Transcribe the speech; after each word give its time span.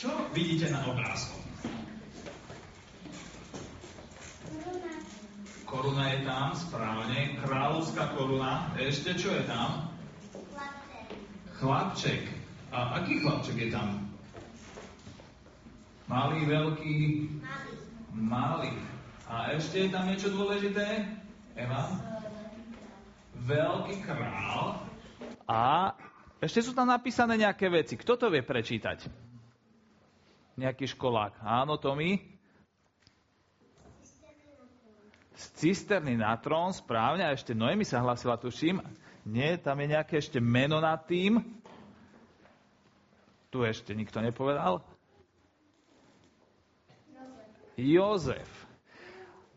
Čo 0.00 0.08
vidíte 0.32 0.72
na 0.72 0.80
obrázku? 0.88 1.36
Koruna 5.68 6.16
je 6.16 6.18
tam, 6.24 6.56
správne. 6.56 7.36
Kráľovská 7.44 8.16
koruna. 8.16 8.72
Ešte 8.80 9.12
čo 9.20 9.28
je 9.28 9.44
tam? 9.44 9.92
Chlapček. 11.60 12.32
A 12.72 12.96
aký 12.96 13.20
chlapček 13.20 13.60
je 13.60 13.68
tam? 13.68 14.08
Malý, 16.08 16.48
veľký? 16.48 16.96
Malý. 17.44 17.74
Malý. 18.16 18.72
A 19.28 19.52
ešte 19.52 19.84
je 19.84 19.88
tam 19.92 20.08
niečo 20.08 20.32
dôležité? 20.32 21.12
Eva? 21.60 21.92
Veľký 23.44 24.00
král. 24.00 24.80
A 25.44 25.92
ešte 26.40 26.64
sú 26.64 26.72
tam 26.72 26.88
napísané 26.88 27.36
nejaké 27.36 27.68
veci. 27.68 28.00
Kto 28.00 28.16
to 28.16 28.32
vie 28.32 28.40
prečítať? 28.40 29.28
Nejaký 30.60 30.92
školák. 30.92 31.40
Áno, 31.40 31.80
Tomi? 31.80 32.20
Z 35.32 35.46
cisterny 35.56 36.20
na 36.20 36.36
trón, 36.36 36.76
správne. 36.76 37.24
A 37.24 37.32
ešte 37.32 37.56
Noemi 37.56 37.88
sa 37.88 38.04
hlasila, 38.04 38.36
tuším. 38.36 38.84
Nie, 39.24 39.56
tam 39.56 39.80
je 39.80 39.96
nejaké 39.96 40.20
ešte 40.20 40.36
meno 40.36 40.76
nad 40.84 41.00
tým. 41.08 41.40
Tu 43.48 43.64
ešte 43.64 43.96
nikto 43.96 44.20
nepovedal. 44.20 44.84
Jozef. 47.80 48.48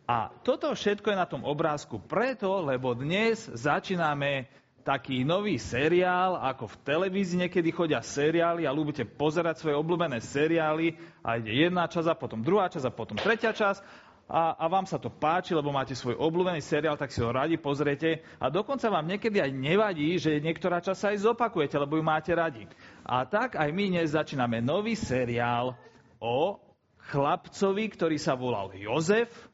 A 0.08 0.32
toto 0.48 0.72
všetko 0.72 1.12
je 1.12 1.20
na 1.20 1.28
tom 1.28 1.44
obrázku 1.44 2.00
preto, 2.00 2.64
lebo 2.64 2.96
dnes 2.96 3.44
začíname 3.52 4.48
taký 4.84 5.24
nový 5.24 5.56
seriál, 5.56 6.36
ako 6.36 6.68
v 6.68 6.80
televízii 6.84 7.48
niekedy 7.48 7.72
chodia 7.72 8.04
seriály 8.04 8.68
a 8.68 8.76
ľúbite 8.76 9.08
pozerať 9.08 9.64
svoje 9.64 9.80
obľúbené 9.80 10.20
seriály 10.20 11.00
a 11.24 11.40
ide 11.40 11.68
jedna 11.68 11.88
časť 11.88 12.12
a 12.12 12.20
potom 12.20 12.44
druhá 12.44 12.68
časť 12.68 12.86
a 12.86 12.94
potom 12.94 13.16
tretia 13.16 13.56
časť 13.56 13.80
a, 14.28 14.56
a 14.56 14.66
vám 14.72 14.88
sa 14.88 15.00
to 15.00 15.12
páči, 15.12 15.52
lebo 15.52 15.72
máte 15.72 15.96
svoj 15.96 16.16
obľúbený 16.16 16.64
seriál, 16.64 16.96
tak 16.96 17.12
si 17.12 17.20
ho 17.20 17.32
radi 17.32 17.60
pozriete 17.60 18.24
a 18.40 18.48
dokonca 18.48 18.88
vám 18.88 19.08
niekedy 19.08 19.40
aj 19.40 19.52
nevadí, 19.52 20.16
že 20.20 20.44
niektorá 20.44 20.80
časť 20.80 21.00
sa 21.00 21.08
aj 21.12 21.28
zopakujete, 21.28 21.76
lebo 21.80 22.00
ju 22.00 22.04
máte 22.04 22.32
radi. 22.36 22.68
A 23.04 23.28
tak 23.28 23.60
aj 23.60 23.70
my 23.72 23.86
dnes 23.88 24.16
začíname 24.16 24.64
nový 24.64 24.96
seriál 24.96 25.76
o 26.24 26.60
chlapcovi, 27.12 27.86
ktorý 27.92 28.16
sa 28.16 28.36
volal 28.36 28.72
Jozef. 28.76 29.53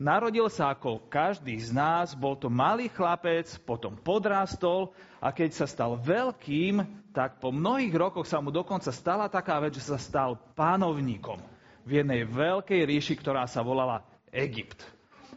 Narodil 0.00 0.48
sa 0.48 0.72
ako 0.72 1.12
každý 1.12 1.60
z 1.60 1.76
nás, 1.76 2.16
bol 2.16 2.32
to 2.32 2.48
malý 2.48 2.88
chlapec, 2.88 3.44
potom 3.68 4.00
podrástol 4.00 4.96
a 5.20 5.28
keď 5.28 5.52
sa 5.52 5.66
stal 5.68 6.00
veľkým, 6.00 6.80
tak 7.12 7.36
po 7.36 7.52
mnohých 7.52 7.92
rokoch 7.92 8.24
sa 8.24 8.40
mu 8.40 8.48
dokonca 8.48 8.88
stala 8.96 9.28
taká 9.28 9.60
vec, 9.60 9.76
že 9.76 9.84
sa 9.84 10.00
stal 10.00 10.40
pánovníkom 10.56 11.36
v 11.84 12.00
jednej 12.00 12.24
veľkej 12.24 12.80
ríši, 12.80 13.12
ktorá 13.20 13.44
sa 13.44 13.60
volala 13.60 14.00
Egypt. 14.32 14.80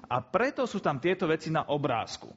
A 0.07 0.23
preto 0.23 0.63
sú 0.63 0.79
tam 0.79 0.95
tieto 0.95 1.27
veci 1.27 1.51
na 1.51 1.67
obrázku. 1.67 2.31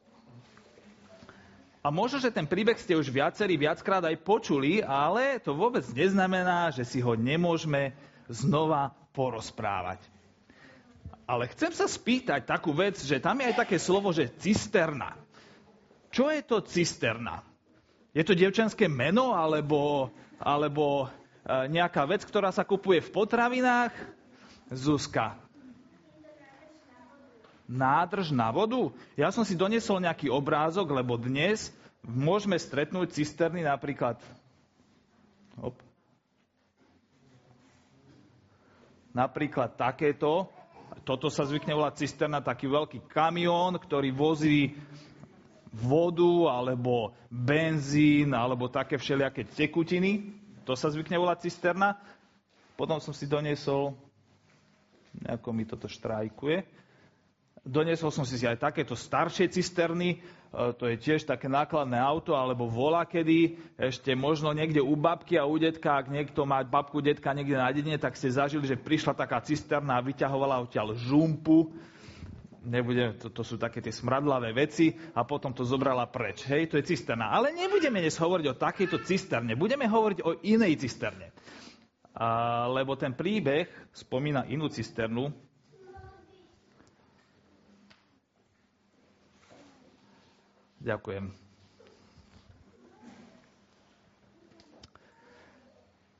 A 1.87 1.95
možno, 1.95 2.19
že 2.19 2.35
ten 2.35 2.51
príbeh 2.51 2.75
ste 2.75 2.99
už 2.99 3.07
viacerí 3.07 3.55
viackrát 3.55 4.03
aj 4.03 4.19
počuli, 4.27 4.83
ale 4.83 5.39
to 5.39 5.55
vôbec 5.55 5.87
neznamená, 5.95 6.75
že 6.75 6.83
si 6.83 6.99
ho 6.99 7.15
nemôžeme 7.15 7.95
znova 8.27 8.91
porozprávať. 9.15 10.16
Ale 11.27 11.51
chcem 11.51 11.75
sa 11.75 11.91
spýtať 11.91 12.47
takú 12.47 12.71
vec, 12.71 13.03
že 13.03 13.19
tam 13.19 13.43
je 13.43 13.51
aj 13.51 13.67
také 13.67 13.83
slovo, 13.83 14.15
že 14.15 14.31
cisterna. 14.39 15.19
Čo 16.15 16.31
je 16.31 16.41
to 16.47 16.63
cisterna? 16.63 17.43
Je 18.15 18.23
to 18.23 18.33
devčenské 18.33 18.87
meno 18.87 19.35
alebo, 19.35 20.09
alebo 20.39 21.05
e, 21.05 21.07
nejaká 21.69 22.07
vec, 22.07 22.23
ktorá 22.23 22.55
sa 22.55 22.63
kupuje 22.63 23.03
v 23.03 23.13
potravinách? 23.13 23.93
Zuzka. 24.71 25.37
Nádrž 27.67 28.31
na 28.31 28.55
vodu? 28.55 28.95
Ja 29.19 29.35
som 29.35 29.43
si 29.43 29.59
doniesol 29.59 29.99
nejaký 29.99 30.31
obrázok, 30.31 30.95
lebo 30.95 31.19
dnes 31.19 31.75
môžeme 32.07 32.55
stretnúť 32.55 33.19
cisterny 33.19 33.67
napríklad. 33.67 34.23
Op. 35.59 35.75
Napríklad 39.11 39.75
takéto, 39.75 40.47
toto 41.07 41.31
sa 41.31 41.47
zvykne 41.47 41.71
volať 41.75 42.03
cisterna, 42.03 42.43
taký 42.43 42.67
veľký 42.67 43.07
kamión, 43.07 43.79
ktorý 43.79 44.11
vozí 44.11 44.75
vodu 45.71 46.51
alebo 46.51 47.13
benzín 47.29 48.33
alebo 48.33 48.67
také 48.73 48.97
všelijaké 48.97 49.47
tekutiny. 49.47 50.35
To 50.67 50.75
sa 50.75 50.91
zvykne 50.91 51.15
volať 51.21 51.47
cisterna. 51.47 52.01
Potom 52.75 52.99
som 53.01 53.15
si 53.15 53.31
doniesol, 53.31 53.97
ako 55.25 55.49
mi 55.55 55.65
toto 55.65 55.89
štrajkuje, 55.89 56.67
doniesol 57.65 58.13
som 58.13 58.29
si 58.29 58.37
aj 58.45 58.61
takéto 58.61 58.93
staršie 58.93 59.49
cisterny, 59.49 60.21
to 60.53 60.85
je 60.89 60.97
tiež 60.97 61.29
také 61.29 61.51
nákladné 61.51 61.99
auto, 62.01 62.33
alebo 62.33 62.71
volá 62.71 63.05
kedy, 63.05 63.59
ešte 63.77 64.15
možno 64.17 64.55
niekde 64.57 64.81
u 64.81 64.97
babky 64.97 65.37
a 65.37 65.45
u 65.45 65.59
detka, 65.61 66.01
ak 66.01 66.09
niekto 66.09 66.47
má 66.49 66.65
babku, 66.65 67.05
detka 67.05 67.35
niekde 67.37 67.61
na 67.61 67.69
dedine, 67.69 67.99
tak 68.01 68.17
ste 68.17 68.33
zažili, 68.33 68.65
že 68.65 68.81
prišla 68.81 69.13
taká 69.13 69.43
cisterna 69.45 70.01
a 70.01 70.05
vyťahovala 70.07 70.63
odtiaľ 70.65 70.97
žumpu, 70.97 71.75
nebudem, 72.67 73.15
to, 73.17 73.31
to 73.31 73.47
sú 73.47 73.55
také 73.57 73.79
tie 73.79 73.95
smradlavé 73.95 74.51
veci 74.51 74.91
a 75.15 75.23
potom 75.23 75.55
to 75.55 75.63
zobrala 75.63 76.11
preč. 76.11 76.45
Hej, 76.51 76.75
to 76.75 76.77
je 76.83 76.91
cisterna. 76.91 77.31
Ale 77.31 77.55
nebudeme 77.55 78.03
dnes 78.03 78.19
hovoriť 78.19 78.47
o 78.51 78.59
takejto 78.59 79.07
cisterne, 79.07 79.55
budeme 79.55 79.87
hovoriť 79.87 80.19
o 80.27 80.43
inej 80.43 80.83
cisterne. 80.83 81.31
A, 82.17 82.67
lebo 82.73 82.99
ten 82.99 83.15
príbeh 83.15 83.71
spomína 83.95 84.51
inú 84.51 84.67
cisternu, 84.67 85.31
Ďakujem. 90.87 91.47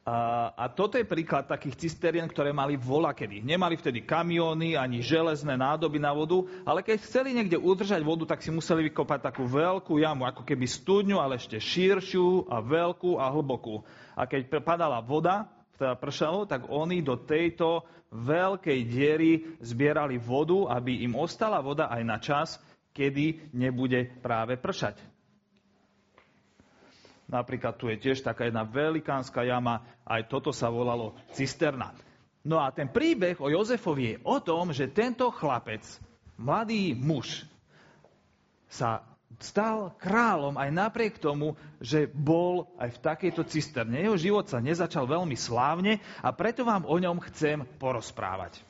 A, 0.07 0.55
a 0.55 0.65
toto 0.71 0.95
je 0.99 1.07
príklad 1.07 1.51
takých 1.51 1.83
cisterien, 1.83 2.31
ktoré 2.31 2.55
mali 2.55 2.79
volakedy. 2.79 3.43
Nemali 3.43 3.75
vtedy 3.75 4.07
kamióny 4.07 4.79
ani 4.79 5.03
železné 5.03 5.59
nádoby 5.59 5.99
na 5.99 6.15
vodu, 6.15 6.47
ale 6.63 6.87
keď 6.87 7.03
chceli 7.03 7.35
niekde 7.35 7.59
udržať 7.59 8.07
vodu, 8.07 8.23
tak 8.23 8.39
si 8.39 8.55
museli 8.55 8.87
vykopať 8.87 9.19
takú 9.35 9.51
veľkú 9.51 9.99
jamu, 9.99 10.23
ako 10.31 10.47
keby 10.47 10.63
studňu, 10.63 11.19
ale 11.19 11.43
ešte 11.43 11.59
širšiu 11.59 12.47
a 12.47 12.63
veľkú 12.63 13.19
a 13.19 13.27
hlbokú. 13.35 13.83
A 14.15 14.31
keď 14.31 14.63
padala 14.63 15.03
voda, 15.03 15.51
teda 15.75 15.99
pršalo, 15.99 16.47
tak 16.47 16.71
oni 16.71 17.03
do 17.03 17.19
tejto 17.19 17.83
veľkej 18.15 18.79
diery 18.87 19.59
zbierali 19.59 20.23
vodu, 20.23 20.71
aby 20.71 21.03
im 21.03 21.19
ostala 21.19 21.59
voda 21.59 21.91
aj 21.91 22.03
na 22.07 22.19
čas, 22.23 22.63
kedy 22.97 23.53
nebude 23.53 24.09
práve 24.25 24.57
pršať. 24.57 24.97
Napríklad 27.29 27.77
tu 27.77 27.93
je 27.93 28.01
tiež 28.01 28.25
taká 28.25 28.49
jedna 28.49 28.65
velikánska 28.65 29.45
jama, 29.45 29.85
aj 30.09 30.31
toto 30.31 30.55
sa 30.55 30.73
volalo 30.73 31.13
cisterna. 31.37 31.93
No 32.47 32.63
a 32.63 32.71
ten 32.71 32.87
príbeh 32.87 33.43
o 33.43 33.51
Jozefovi 33.51 34.17
je 34.17 34.17
o 34.23 34.39
tom, 34.39 34.71
že 34.71 34.89
tento 34.89 35.29
chlapec, 35.35 35.83
mladý 36.39 36.95
muž, 36.95 37.43
sa 38.71 39.03
stal 39.43 39.99
kráľom 39.99 40.55
aj 40.55 40.71
napriek 40.71 41.19
tomu, 41.19 41.59
že 41.83 42.07
bol 42.07 42.71
aj 42.79 42.95
v 42.95 43.03
takejto 43.03 43.43
cisterne. 43.51 43.99
Jeho 43.99 44.15
život 44.15 44.47
sa 44.47 44.63
nezačal 44.63 45.11
veľmi 45.11 45.35
slávne 45.35 45.99
a 46.23 46.31
preto 46.31 46.63
vám 46.63 46.87
o 46.87 46.97
ňom 46.97 47.19
chcem 47.31 47.67
porozprávať. 47.83 48.63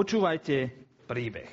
Počúvajte 0.00 0.72
príbeh. 1.04 1.52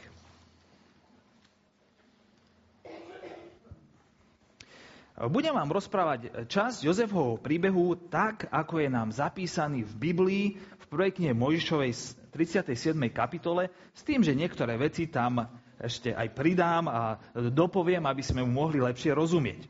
Budem 5.27 5.51
vám 5.51 5.67
rozprávať 5.67 6.47
časť 6.47 6.87
Jozefovho 6.87 7.43
príbehu 7.43 8.07
tak, 8.07 8.47
ako 8.47 8.79
je 8.79 8.87
nám 8.87 9.11
zapísaný 9.11 9.83
v 9.83 9.93
Biblii 9.99 10.45
v 10.55 10.85
prvej 10.87 11.11
knihe 11.19 11.35
Mojžišovej 11.35 11.91
37. 12.31 12.95
kapitole, 13.11 13.67
s 13.91 14.07
tým, 14.07 14.23
že 14.23 14.31
niektoré 14.31 14.79
veci 14.79 15.11
tam 15.11 15.43
ešte 15.75 16.15
aj 16.15 16.31
pridám 16.31 16.87
a 16.87 17.19
dopoviem, 17.51 18.07
aby 18.07 18.23
sme 18.23 18.47
mu 18.47 18.63
mohli 18.63 18.79
lepšie 18.79 19.11
rozumieť. 19.11 19.67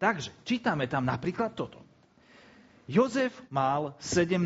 Takže 0.00 0.32
čítame 0.40 0.88
tam 0.88 1.04
napríklad 1.04 1.52
toto. 1.52 1.84
Jozef 2.88 3.36
mal 3.52 3.92
17 4.00 4.40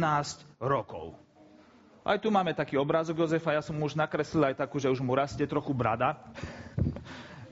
rokov. 0.58 1.30
Aj 2.00 2.17
tu 2.17 2.32
máme 2.32 2.56
taký 2.56 2.81
obrázok 2.81 3.20
Jozefa, 3.20 3.52
ja 3.52 3.61
som 3.61 3.76
mu 3.76 3.85
už 3.85 3.93
nakreslil 3.93 4.49
aj 4.49 4.64
takú, 4.64 4.81
že 4.81 4.88
už 4.88 5.05
mu 5.05 5.12
rastie 5.12 5.44
trochu 5.44 5.76
brada. 5.76 6.17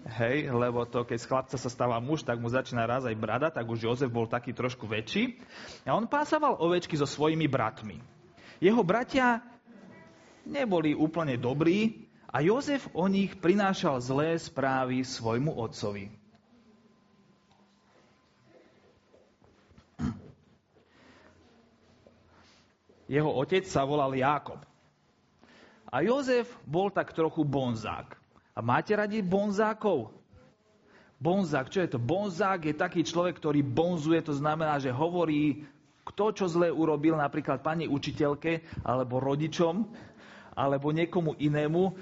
Hej, 0.08 0.48
lebo 0.48 0.88
to, 0.88 1.04
keď 1.04 1.18
z 1.20 1.28
chlapca 1.28 1.56
sa 1.60 1.68
stáva 1.68 2.00
muž, 2.00 2.24
tak 2.24 2.40
mu 2.40 2.48
začína 2.48 2.88
raz 2.88 3.04
aj 3.04 3.12
brada, 3.12 3.52
tak 3.52 3.68
už 3.68 3.84
Jozef 3.84 4.08
bol 4.08 4.24
taký 4.24 4.56
trošku 4.56 4.88
väčší. 4.88 5.36
A 5.84 5.92
on 5.92 6.08
pásával 6.08 6.56
ovečky 6.56 6.96
so 6.96 7.04
svojimi 7.04 7.44
bratmi. 7.44 8.00
Jeho 8.56 8.80
bratia 8.80 9.44
neboli 10.48 10.96
úplne 10.96 11.36
dobrí 11.36 12.08
a 12.32 12.40
Jozef 12.40 12.88
o 12.96 13.04
nich 13.04 13.36
prinášal 13.36 14.00
zlé 14.00 14.40
správy 14.40 15.04
svojmu 15.04 15.52
otcovi. 15.60 16.17
Jeho 23.08 23.32
otec 23.32 23.64
sa 23.64 23.88
volal 23.88 24.12
Jákob. 24.12 24.60
A 25.88 26.04
Jozef 26.04 26.52
bol 26.68 26.92
tak 26.92 27.16
trochu 27.16 27.40
bonzák. 27.42 28.12
A 28.52 28.60
máte 28.60 28.92
radi 28.92 29.24
bonzákov? 29.24 30.12
Bonzák, 31.18 31.72
čo 31.72 31.80
je 31.82 31.88
to? 31.90 31.98
Bonzák 31.98 32.68
je 32.68 32.74
taký 32.76 33.02
človek, 33.02 33.40
ktorý 33.40 33.64
bonzuje, 33.64 34.20
to 34.22 34.36
znamená, 34.36 34.76
že 34.78 34.92
hovorí, 34.92 35.64
kto 36.04 36.30
čo 36.36 36.46
zle 36.46 36.68
urobil 36.68 37.16
napríklad 37.16 37.64
pani 37.64 37.88
učiteľke, 37.88 38.84
alebo 38.84 39.18
rodičom, 39.18 39.88
alebo 40.54 40.92
niekomu 40.92 41.34
inému. 41.40 41.96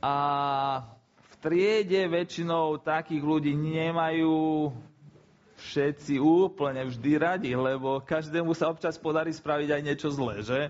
A 0.00 0.14
v 1.18 1.32
triede 1.42 2.06
väčšinou 2.08 2.78
takých 2.80 3.20
ľudí 3.20 3.52
nemajú 3.52 4.70
všetci 5.64 6.20
úplne 6.20 6.84
vždy 6.84 7.12
radi, 7.16 7.52
lebo 7.56 8.04
každému 8.04 8.52
sa 8.52 8.68
občas 8.68 9.00
podarí 9.00 9.32
spraviť 9.32 9.68
aj 9.72 9.82
niečo 9.82 10.08
zlé, 10.12 10.44
že? 10.44 10.60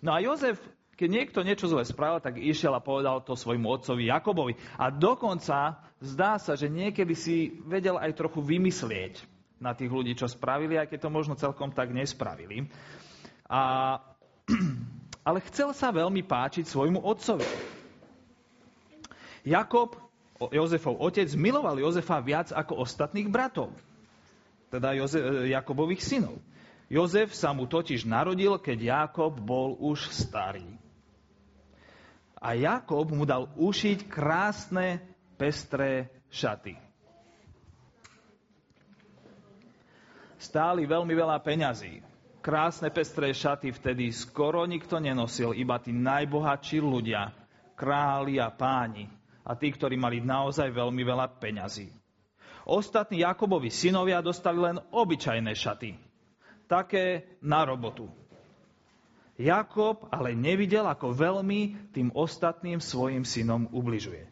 No 0.00 0.14
a 0.14 0.22
Jozef 0.22 0.62
keď 0.96 1.08
niekto 1.12 1.44
niečo 1.44 1.68
zle 1.68 1.84
spravil, 1.84 2.24
tak 2.24 2.40
išiel 2.40 2.72
a 2.72 2.80
povedal 2.80 3.20
to 3.20 3.36
svojmu 3.36 3.68
otcovi 3.68 4.08
Jakobovi. 4.08 4.56
A 4.80 4.88
dokonca 4.88 5.76
zdá 6.00 6.40
sa, 6.40 6.56
že 6.56 6.72
niekedy 6.72 7.12
si 7.12 7.52
vedel 7.68 8.00
aj 8.00 8.16
trochu 8.16 8.40
vymyslieť 8.40 9.20
na 9.60 9.76
tých 9.76 9.92
ľudí, 9.92 10.16
čo 10.16 10.24
spravili, 10.24 10.80
aj 10.80 10.88
keď 10.88 10.98
to 11.04 11.10
možno 11.12 11.36
celkom 11.36 11.68
tak 11.68 11.92
nespravili. 11.92 12.72
A, 13.44 14.00
ale 15.28 15.38
chcel 15.52 15.76
sa 15.76 15.92
veľmi 15.92 16.24
páčiť 16.24 16.64
svojmu 16.64 17.04
otcovi. 17.04 17.44
Jakob, 19.44 20.00
Jozefov 20.48 20.96
otec, 20.96 21.28
miloval 21.36 21.76
Jozefa 21.76 22.24
viac 22.24 22.56
ako 22.56 22.88
ostatných 22.88 23.28
bratov, 23.28 23.68
teda 24.70 24.94
Joze, 24.96 25.18
Jakobových 25.50 26.02
synov. 26.02 26.38
Jozef 26.86 27.34
sa 27.34 27.50
mu 27.50 27.66
totiž 27.66 28.06
narodil, 28.06 28.54
keď 28.62 28.78
Jakob 29.06 29.34
bol 29.42 29.74
už 29.82 30.10
starý. 30.14 30.66
A 32.38 32.54
Jakob 32.54 33.10
mu 33.10 33.26
dal 33.26 33.50
ušiť 33.58 34.06
krásne, 34.06 35.02
pestré 35.34 36.06
šaty. 36.30 36.78
Stáli 40.38 40.86
veľmi 40.86 41.10
veľa 41.10 41.42
peňazí. 41.42 42.04
Krásne 42.38 42.94
pestré 42.94 43.34
šaty 43.34 43.74
vtedy 43.74 44.14
skoro 44.14 44.62
nikto 44.62 45.02
nenosil, 45.02 45.50
iba 45.58 45.82
tí 45.82 45.90
najbohatší 45.90 46.78
ľudia, 46.78 47.34
králi 47.74 48.38
a 48.38 48.46
páni 48.54 49.10
a 49.42 49.58
tí, 49.58 49.74
ktorí 49.74 49.98
mali 49.98 50.22
naozaj 50.22 50.70
veľmi 50.70 51.02
veľa 51.02 51.26
peňazí. 51.42 51.90
Ostatní 52.66 53.22
Jakobovi 53.22 53.70
synovia 53.70 54.18
dostali 54.18 54.58
len 54.58 54.82
obyčajné 54.90 55.54
šaty, 55.54 55.94
také 56.66 57.38
na 57.38 57.62
robotu. 57.62 58.10
Jakob 59.38 60.10
ale 60.10 60.34
nevidel, 60.34 60.82
ako 60.82 61.14
veľmi 61.14 61.92
tým 61.94 62.10
ostatným 62.10 62.82
svojim 62.82 63.22
synom 63.22 63.70
ubližuje. 63.70 64.26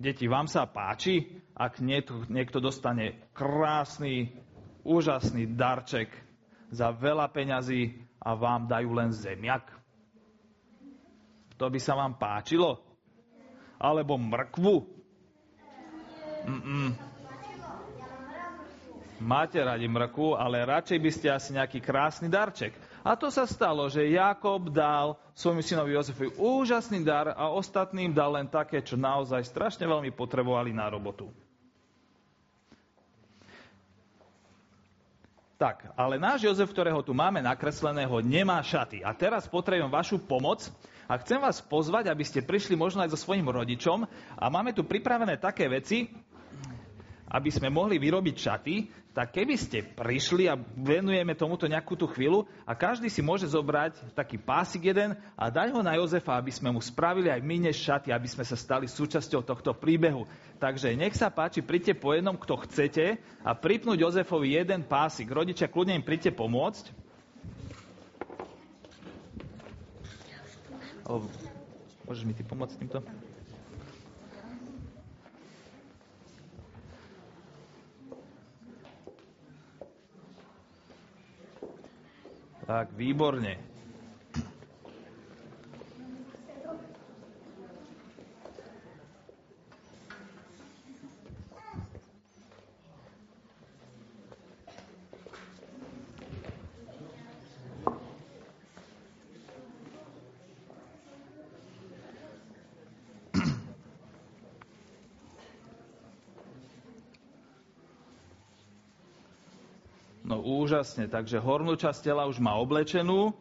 Deti, 0.00 0.24
vám 0.24 0.48
sa 0.48 0.64
páči, 0.64 1.28
ak 1.52 1.84
niekto, 1.84 2.56
dostane 2.56 3.28
krásny, 3.36 4.32
úžasný 4.80 5.44
darček 5.60 6.08
za 6.72 6.88
veľa 6.88 7.28
peňazí 7.28 8.00
a 8.16 8.32
vám 8.32 8.64
dajú 8.64 8.96
len 8.96 9.12
zemiak? 9.12 9.68
To 11.60 11.68
by 11.68 11.76
sa 11.76 12.00
vám 12.00 12.16
páčilo? 12.16 12.80
Alebo 13.76 14.16
mrkvu? 14.16 14.99
Mm-mm. 16.46 17.10
Máte 19.20 19.60
radi 19.60 19.84
mrku, 19.84 20.32
ale 20.32 20.64
radšej 20.64 20.96
by 20.96 21.10
ste 21.12 21.28
asi 21.28 21.52
nejaký 21.52 21.84
krásny 21.84 22.32
darček. 22.32 22.72
A 23.04 23.16
to 23.16 23.28
sa 23.28 23.44
stalo, 23.44 23.84
že 23.92 24.12
Jakob 24.12 24.72
dal 24.72 25.20
svojmu 25.36 25.60
synovi 25.60 25.92
Jozefovi 25.92 26.32
úžasný 26.40 27.04
dar 27.04 27.36
a 27.36 27.52
ostatným 27.52 28.16
dal 28.16 28.32
len 28.32 28.48
také, 28.48 28.80
čo 28.80 28.96
naozaj 28.96 29.44
strašne 29.44 29.84
veľmi 29.84 30.08
potrebovali 30.16 30.72
na 30.72 30.88
robotu. 30.88 31.28
Tak, 35.60 35.92
ale 35.92 36.16
náš 36.16 36.48
Jozef, 36.48 36.72
ktorého 36.72 37.04
tu 37.04 37.12
máme 37.12 37.44
nakresleného, 37.44 38.24
nemá 38.24 38.56
šaty. 38.64 39.04
A 39.04 39.12
teraz 39.12 39.44
potrebujem 39.44 39.92
vašu 39.92 40.16
pomoc 40.16 40.64
a 41.04 41.20
chcem 41.20 41.36
vás 41.36 41.60
pozvať, 41.60 42.08
aby 42.08 42.24
ste 42.24 42.40
prišli 42.40 42.80
možno 42.80 43.04
aj 43.04 43.12
so 43.12 43.20
svojim 43.20 43.44
rodičom. 43.44 44.08
A 44.40 44.44
máme 44.48 44.72
tu 44.72 44.88
pripravené 44.88 45.36
také 45.36 45.68
veci, 45.68 46.08
aby 47.30 47.50
sme 47.54 47.70
mohli 47.70 48.02
vyrobiť 48.02 48.36
šaty, 48.36 48.74
tak 49.14 49.34
keby 49.34 49.54
ste 49.58 49.86
prišli 49.86 50.50
a 50.50 50.58
venujeme 50.58 51.34
tomuto 51.38 51.66
nejakú 51.66 51.94
tú 51.94 52.10
chvíľu 52.10 52.46
a 52.66 52.74
každý 52.74 53.06
si 53.06 53.22
môže 53.22 53.46
zobrať 53.46 54.14
taký 54.14 54.38
pásik 54.38 54.90
jeden 54.90 55.14
a 55.34 55.44
dať 55.50 55.74
ho 55.74 55.82
na 55.82 55.94
Jozefa, 55.98 56.38
aby 56.38 56.50
sme 56.50 56.74
mu 56.74 56.82
spravili 56.82 57.30
aj 57.30 57.42
my 57.42 57.70
šaty, 57.70 58.10
aby 58.10 58.26
sme 58.26 58.42
sa 58.42 58.58
stali 58.58 58.90
súčasťou 58.90 59.42
tohto 59.46 59.74
príbehu. 59.74 60.26
Takže 60.58 60.94
nech 60.94 61.14
sa 61.14 61.30
páči, 61.30 61.62
príďte 61.62 61.98
po 61.98 62.14
jednom, 62.14 62.34
kto 62.34 62.66
chcete 62.66 63.22
a 63.46 63.50
pripnúť 63.54 63.98
Jozefovi 63.98 64.58
jeden 64.58 64.86
pásik. 64.86 65.30
Rodičia, 65.30 65.70
kľudne 65.70 65.98
im 65.98 66.06
príďte 66.06 66.34
pomôcť. 66.34 67.10
Môžeš 72.06 72.22
mi 72.26 72.34
ty 72.34 72.42
pomôcť 72.46 72.74
týmto? 72.78 73.29
Tak, 82.70 82.94
výborne. 82.94 83.58
Úžasne. 110.38 111.10
Takže 111.10 111.42
hornú 111.42 111.74
časť 111.74 112.06
tela 112.06 112.30
už 112.30 112.38
má 112.38 112.54
oblečenú. 112.54 113.34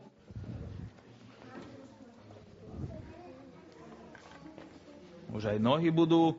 Už 5.29 5.45
aj 5.45 5.61
nohy 5.61 5.93
budú. 5.93 6.33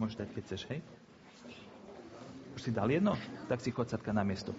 Môžeš 0.00 0.16
dať, 0.16 0.28
keď 0.32 0.42
chceš, 0.48 0.62
hej? 0.72 0.80
Už 2.56 2.60
si 2.64 2.72
dal 2.72 2.88
jedno? 2.88 3.20
Tak 3.52 3.60
si 3.60 3.68
chod 3.68 3.92
na 4.16 4.24
miesto. 4.24 4.56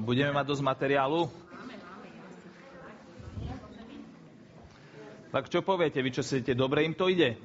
No 0.00 0.08
budeme 0.08 0.32
mať 0.32 0.48
dosť 0.48 0.64
materiálu? 0.64 1.28
Tak 5.28 5.52
čo 5.52 5.60
poviete, 5.60 6.00
vy 6.00 6.08
čo 6.08 6.24
sedíte, 6.24 6.56
dobre 6.56 6.88
im 6.88 6.96
to 6.96 7.12
ide? 7.12 7.36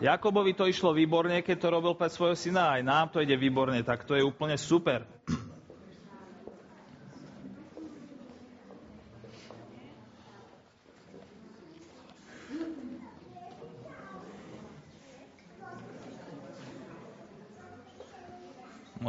Jakobovi 0.00 0.56
to 0.56 0.64
išlo 0.64 0.96
výborne, 0.96 1.44
keď 1.44 1.60
to 1.60 1.68
robil 1.76 1.92
pre 1.92 2.08
svojho 2.08 2.32
syna, 2.32 2.72
aj 2.72 2.88
nám 2.88 3.12
to 3.12 3.20
ide 3.20 3.36
výborne, 3.36 3.76
tak 3.84 4.08
to 4.08 4.16
je 4.16 4.24
úplne 4.24 4.56
super. 4.56 5.04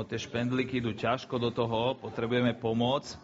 Tie 0.05 0.21
špendlíky 0.21 0.79
idú 0.79 0.93
ťažko 0.93 1.35
do 1.41 1.49
toho, 1.49 1.97
potrebujeme 1.97 2.53
pomoc. 2.57 3.17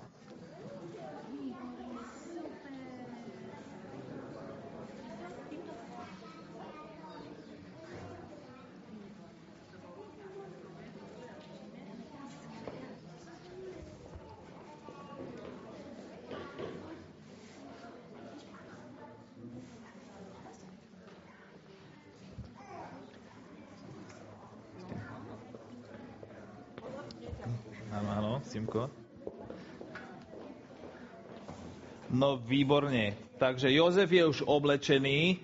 Výborne. 32.52 33.16
Takže 33.40 33.72
Jozef 33.72 34.12
je 34.12 34.28
už 34.28 34.44
oblečený, 34.44 35.40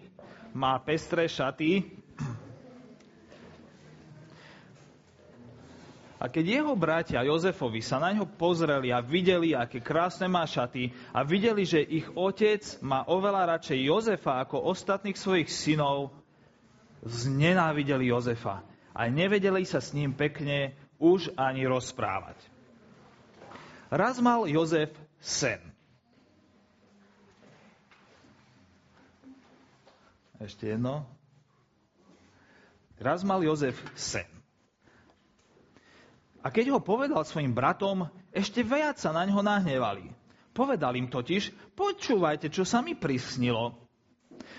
má 0.51 0.75
pestré 0.83 1.31
šaty. 1.31 1.87
A 6.17 6.25
keď 6.33 6.45
jeho 6.59 6.73
bratia 6.73 7.21
Jozefovi 7.21 7.79
sa 7.79 8.01
na 8.01 8.09
ňo 8.09 8.25
pozreli 8.25 8.89
a 8.89 9.05
videli, 9.05 9.53
aké 9.53 9.79
krásne 9.79 10.25
má 10.25 10.43
šaty 10.49 10.89
a 11.13 11.21
videli, 11.21 11.61
že 11.61 11.77
ich 11.79 12.09
otec 12.17 12.65
má 12.81 13.05
oveľa 13.05 13.55
radšej 13.55 13.79
Jozefa 13.85 14.41
ako 14.41 14.65
ostatných 14.65 15.13
svojich 15.13 15.45
synov, 15.45 16.09
znenávideli 17.05 18.09
Jozefa 18.09 18.65
a 18.97 19.01
nevedeli 19.13 19.61
sa 19.61 19.77
s 19.77 19.93
ním 19.93 20.17
pekne 20.17 20.73
už 20.97 21.37
ani 21.37 21.69
rozprávať. 21.69 22.37
Raz 23.93 24.17
mal 24.17 24.49
Jozef 24.49 24.89
sen. 25.21 25.76
Ešte 30.37 30.69
jedno. 30.69 31.05
Raz 32.97 33.21
mal 33.21 33.41
Jozef 33.41 33.77
sen. 33.93 34.25
A 36.41 36.53
keď 36.53 36.77
ho 36.77 36.79
povedal 36.79 37.21
svojim 37.25 37.51
bratom, 37.53 38.09
ešte 38.29 38.61
viac 38.61 39.01
sa 39.01 39.11
na 39.13 39.25
ňo 39.25 39.41
nahnevali. 39.41 40.07
Povedal 40.53 40.97
im 40.97 41.09
totiž, 41.09 41.53
počúvajte, 41.77 42.49
čo 42.49 42.65
sa 42.65 42.81
mi 42.81 42.97
prisnilo. 42.97 43.77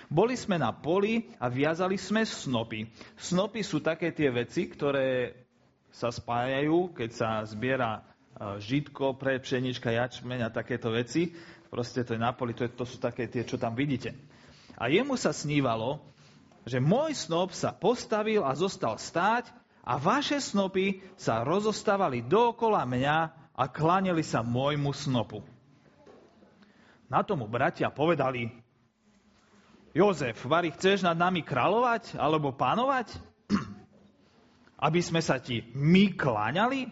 Boli 0.07 0.35
sme 0.35 0.55
na 0.59 0.71
poli 0.71 1.27
a 1.39 1.51
viazali 1.51 1.99
sme 1.99 2.23
snopy. 2.23 2.87
Snopy 3.19 3.63
sú 3.63 3.83
také 3.83 4.15
tie 4.15 4.31
veci, 4.31 4.67
ktoré 4.71 5.35
sa 5.91 6.13
spájajú, 6.13 6.93
keď 6.93 7.09
sa 7.11 7.29
zbiera 7.43 7.99
e, 7.99 8.01
žitko, 8.61 9.17
pre 9.17 9.41
pšenička, 9.41 9.89
jačmeň 9.89 10.45
a 10.47 10.53
takéto 10.53 10.93
veci. 10.93 11.33
Proste 11.69 12.05
to 12.05 12.15
je 12.15 12.21
na 12.21 12.31
poli, 12.33 12.53
to, 12.53 12.65
je, 12.65 12.71
to 12.73 12.85
sú 12.85 12.97
také 13.01 13.27
tie, 13.29 13.43
čo 13.45 13.57
tam 13.57 13.73
vidíte. 13.73 14.28
A 14.75 14.91
jemu 14.91 15.17
sa 15.17 15.33
snívalo, 15.33 16.03
že 16.67 16.77
môj 16.77 17.15
snop 17.15 17.55
sa 17.55 17.73
postavil 17.73 18.45
a 18.45 18.53
zostal 18.53 18.99
stáť 18.99 19.49
a 19.81 19.97
vaše 19.97 20.37
snopy 20.37 21.01
sa 21.17 21.41
rozostávali 21.41 22.21
dookola 22.21 22.85
mňa 22.85 23.17
a 23.57 23.63
klanili 23.67 24.21
sa 24.21 24.45
môjmu 24.45 24.93
snopu. 24.93 25.41
Na 27.09 27.25
tomu 27.25 27.49
bratia 27.49 27.89
povedali, 27.89 28.53
Jozef, 29.89 30.37
Vary, 30.45 30.69
chceš 30.69 31.01
nad 31.01 31.17
nami 31.17 31.41
kráľovať 31.41 32.13
alebo 32.21 32.53
pánovať? 32.53 33.17
Aby 34.85 35.01
sme 35.01 35.19
sa 35.25 35.41
ti 35.41 35.65
my 35.73 36.13
kláňali? 36.13 36.85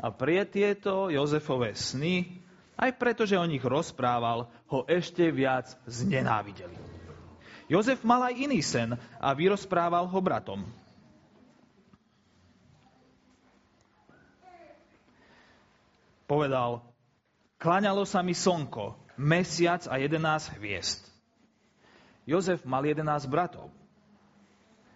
A 0.00 0.08
pre 0.08 0.40
tieto 0.48 1.12
Jozefové 1.12 1.76
sny 1.76 2.35
aj 2.76 2.92
preto, 3.00 3.24
že 3.24 3.40
o 3.40 3.48
nich 3.48 3.64
rozprával, 3.64 4.52
ho 4.68 4.80
ešte 4.84 5.24
viac 5.32 5.72
znenávideli. 5.88 6.76
Jozef 7.66 8.04
mal 8.06 8.30
aj 8.30 8.34
iný 8.36 8.60
sen 8.62 8.94
a 9.18 9.28
vyrozprával 9.32 10.06
ho 10.06 10.20
bratom. 10.22 10.62
Povedal, 16.26 16.82
klaňalo 17.56 18.02
sa 18.04 18.20
mi 18.20 18.34
slnko, 18.34 18.98
mesiac 19.16 19.86
a 19.88 19.96
jedenásť 19.96 20.58
hviezd. 20.58 21.00
Jozef 22.26 22.66
mal 22.66 22.82
jedenásť 22.82 23.30
bratov. 23.30 23.70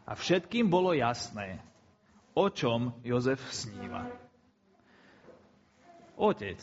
A 0.03 0.19
všetkým 0.19 0.67
bolo 0.67 0.91
jasné, 0.91 1.63
o 2.35 2.51
čom 2.51 2.99
Jozef 3.07 3.39
sníva. 3.55 4.11
Otec 6.19 6.59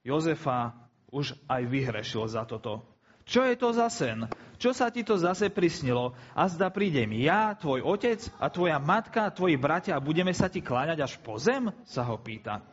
Jozefa 0.00 0.72
už 1.12 1.36
aj 1.44 1.62
vyhrešil 1.68 2.24
za 2.30 2.48
toto. 2.48 2.80
Čo 3.28 3.46
je 3.46 3.54
to 3.54 3.70
za 3.70 3.86
sen? 3.92 4.26
Čo 4.56 4.74
sa 4.74 4.90
ti 4.90 5.06
to 5.06 5.14
zase 5.14 5.52
prisnilo? 5.52 6.16
A 6.34 6.50
zda 6.50 6.72
prídem 6.72 7.14
ja, 7.20 7.54
tvoj 7.54 7.84
otec 7.84 8.18
a 8.40 8.50
tvoja 8.50 8.80
matka, 8.80 9.30
tvoji 9.30 9.54
bratia 9.60 9.94
a 9.94 10.02
budeme 10.02 10.34
sa 10.34 10.50
ti 10.50 10.64
kláňať 10.64 10.98
až 11.04 11.12
po 11.22 11.38
zem? 11.38 11.70
Sa 11.86 12.02
ho 12.08 12.18
pýta. 12.18 12.64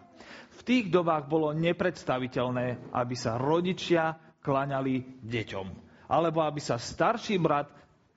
V 0.58 0.62
tých 0.66 0.90
dobách 0.90 1.30
bolo 1.30 1.54
nepredstaviteľné, 1.54 2.96
aby 2.96 3.16
sa 3.16 3.38
rodičia 3.38 4.18
kláňali 4.42 5.22
deťom. 5.22 5.68
Alebo 6.10 6.42
aby 6.42 6.58
sa 6.64 6.82
starší 6.82 7.38
brat 7.38 7.70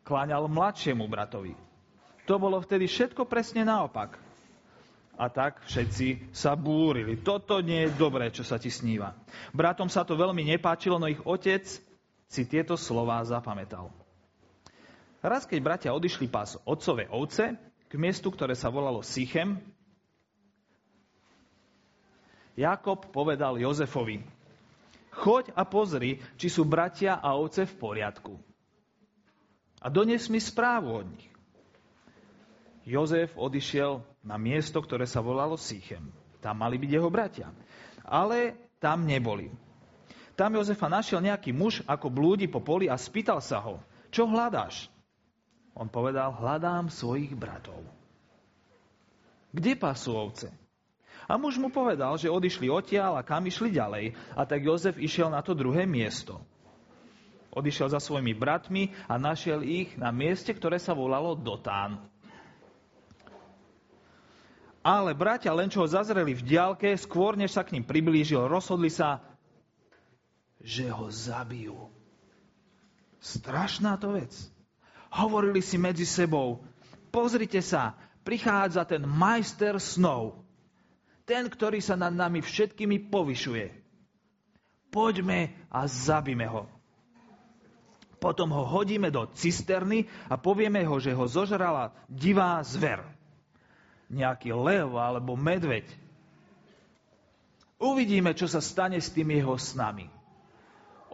kláňal 0.07 0.49
mladšiemu 0.49 1.05
bratovi. 1.05 1.53
To 2.25 2.39
bolo 2.39 2.63
vtedy 2.63 2.87
všetko 2.87 3.27
presne 3.27 3.67
naopak 3.67 4.30
a 5.21 5.29
tak 5.29 5.61
všetci 5.69 6.33
sa 6.33 6.57
búrili. 6.57 7.21
Toto 7.21 7.61
nie 7.61 7.85
je 7.85 7.97
dobré, 8.01 8.33
čo 8.33 8.41
sa 8.41 8.57
ti 8.57 8.73
sníva. 8.73 9.13
Bratom 9.53 9.93
sa 9.93 10.01
to 10.01 10.17
veľmi 10.17 10.41
nepáčilo, 10.57 10.97
no 10.97 11.05
ich 11.13 11.21
otec 11.29 11.69
si 12.25 12.43
tieto 12.49 12.81
slová 12.81 13.21
zapamätal. 13.29 13.93
Raz, 15.21 15.45
keď 15.45 15.61
bratia 15.61 15.91
odišli 15.93 16.33
pás 16.33 16.57
otcovej 16.65 17.13
ovce 17.13 17.53
k 17.61 17.93
miestu, 18.01 18.33
ktoré 18.33 18.57
sa 18.57 18.73
volalo 18.73 19.05
Sichem, 19.05 19.61
Jakob 22.57 23.13
povedal 23.13 23.61
Jozefovi, 23.61 24.25
choď 25.13 25.53
a 25.53 25.69
pozri, 25.69 26.25
či 26.41 26.49
sú 26.49 26.65
bratia 26.65 27.21
a 27.21 27.37
ovce 27.37 27.69
v 27.69 27.75
poriadku. 27.77 28.41
A 29.85 29.93
dones 29.93 30.29
mi 30.33 30.41
správu 30.41 31.05
od 31.05 31.07
nich. 31.13 31.29
Jozef 32.89 33.37
odišiel 33.37 34.01
na 34.21 34.37
miesto, 34.37 34.81
ktoré 34.81 35.09
sa 35.09 35.25
volalo 35.25 35.57
Sichem. 35.57 36.13
Tam 36.41 36.61
mali 36.61 36.81
byť 36.81 36.91
jeho 36.91 37.09
bratia. 37.13 37.49
Ale 38.05 38.57
tam 38.81 39.05
neboli. 39.05 39.53
Tam 40.37 40.57
Jozefa 40.57 40.89
našiel 40.89 41.21
nejaký 41.21 41.53
muž, 41.53 41.85
ako 41.85 42.09
blúdi 42.09 42.49
po 42.49 42.65
poli 42.65 42.89
a 42.89 42.97
spýtal 42.97 43.45
sa 43.45 43.61
ho, 43.61 43.77
čo 44.09 44.25
hľadáš? 44.25 44.89
On 45.77 45.87
povedal, 45.87 46.33
hľadám 46.35 46.89
svojich 46.89 47.37
bratov. 47.37 47.85
Kde 49.53 49.77
pasú 49.77 50.17
ovce? 50.17 50.51
A 51.31 51.39
muž 51.39 51.63
mu 51.63 51.71
povedal, 51.71 52.19
že 52.19 52.27
odišli 52.27 52.67
odtiaľ 52.67 53.21
a 53.21 53.27
kam 53.27 53.47
išli 53.47 53.71
ďalej. 53.71 54.19
A 54.35 54.43
tak 54.43 54.67
Jozef 54.67 54.99
išiel 54.99 55.31
na 55.31 55.39
to 55.47 55.55
druhé 55.55 55.87
miesto. 55.87 56.43
Odišiel 57.55 57.91
za 57.91 58.03
svojimi 58.03 58.35
bratmi 58.35 58.91
a 59.07 59.15
našiel 59.15 59.63
ich 59.63 59.95
na 59.95 60.11
mieste, 60.11 60.51
ktoré 60.51 60.79
sa 60.83 60.91
volalo 60.95 61.39
Dotán. 61.39 62.03
Ale 64.81 65.13
bratia 65.13 65.53
len 65.53 65.69
čo 65.69 65.85
ho 65.85 65.89
zazreli 65.89 66.33
v 66.33 66.57
diálke, 66.57 66.89
skôr 66.97 67.37
než 67.37 67.53
sa 67.53 67.61
k 67.61 67.77
ním 67.77 67.85
priblížil, 67.85 68.49
rozhodli 68.49 68.89
sa, 68.89 69.21
že 70.61 70.89
ho 70.89 71.13
zabijú. 71.13 71.93
Strašná 73.21 74.01
to 74.01 74.17
vec. 74.17 74.33
Hovorili 75.13 75.61
si 75.61 75.77
medzi 75.77 76.09
sebou, 76.09 76.65
pozrite 77.13 77.61
sa, 77.61 77.93
prichádza 78.25 78.89
ten 78.89 79.05
majster 79.05 79.77
snov. 79.77 80.41
Ten, 81.29 81.53
ktorý 81.53 81.85
sa 81.85 82.01
nad 82.01 82.17
nami 82.17 82.41
všetkými 82.41 83.13
povyšuje. 83.13 83.77
Poďme 84.89 85.69
a 85.69 85.85
zabíme 85.85 86.49
ho. 86.49 86.65
Potom 88.17 88.53
ho 88.53 88.65
hodíme 88.65 89.13
do 89.13 89.29
cisterny 89.37 90.09
a 90.29 90.41
povieme 90.41 90.83
ho, 90.89 90.97
že 90.97 91.13
ho 91.13 91.25
zožrala 91.29 91.93
divá 92.09 92.61
zver 92.65 93.20
nejaký 94.11 94.51
lev 94.53 94.99
alebo 94.99 95.39
medveď. 95.39 95.87
Uvidíme, 97.81 98.37
čo 98.37 98.45
sa 98.45 98.61
stane 98.61 99.01
s 99.01 99.09
tými 99.09 99.41
jeho 99.41 99.57
snami. 99.57 100.11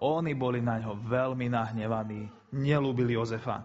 Oni 0.03 0.35
boli 0.35 0.59
na 0.59 0.83
ňo 0.83 0.99
veľmi 0.99 1.47
nahnevaní, 1.47 2.29
nelúbili 2.53 3.15
Jozefa. 3.15 3.65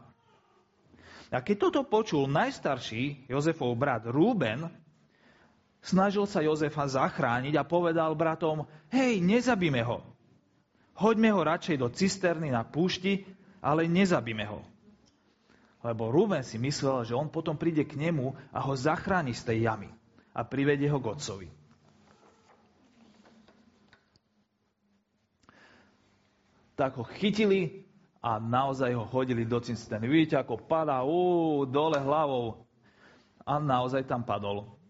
A 1.31 1.39
keď 1.39 1.71
toto 1.71 1.81
počul 1.87 2.27
najstarší, 2.27 3.31
Jozefov 3.31 3.73
brat 3.79 4.03
Rúben, 4.03 4.67
snažil 5.79 6.27
sa 6.27 6.43
Jozefa 6.43 6.87
zachrániť 6.87 7.55
a 7.55 7.67
povedal 7.67 8.13
bratom, 8.13 8.67
hej, 8.91 9.23
nezabíme 9.23 9.81
ho. 9.87 10.03
Hoďme 10.93 11.31
ho 11.33 11.41
radšej 11.41 11.75
do 11.79 11.87
cisterny 11.89 12.51
na 12.51 12.67
púšti, 12.67 13.25
ale 13.63 13.87
nezabíme 13.87 14.45
ho. 14.45 14.61
Lebo 15.81 16.13
Ruben 16.13 16.45
si 16.45 16.61
myslel, 16.61 17.09
že 17.09 17.17
on 17.17 17.33
potom 17.33 17.57
príde 17.57 17.81
k 17.85 17.97
nemu 17.97 18.37
a 18.53 18.59
ho 18.61 18.73
zachráni 18.77 19.33
z 19.33 19.41
tej 19.49 19.65
jamy 19.65 19.89
a 20.31 20.45
privedie 20.45 20.87
ho 20.87 21.01
k 21.01 21.09
otcovi. 21.09 21.49
Tak 26.77 26.97
ho 27.01 27.05
chytili 27.17 27.85
a 28.21 28.37
naozaj 28.37 28.93
ho 28.93 29.05
hodili 29.09 29.45
do 29.45 29.57
cisterny. 29.57 30.05
Vidíte, 30.05 30.37
ako 30.37 30.61
padá 30.69 31.01
ú, 31.01 31.65
dole 31.65 31.97
hlavou. 31.97 32.61
A 33.41 33.57
naozaj 33.57 34.05
tam 34.05 34.21
padol. 34.21 34.80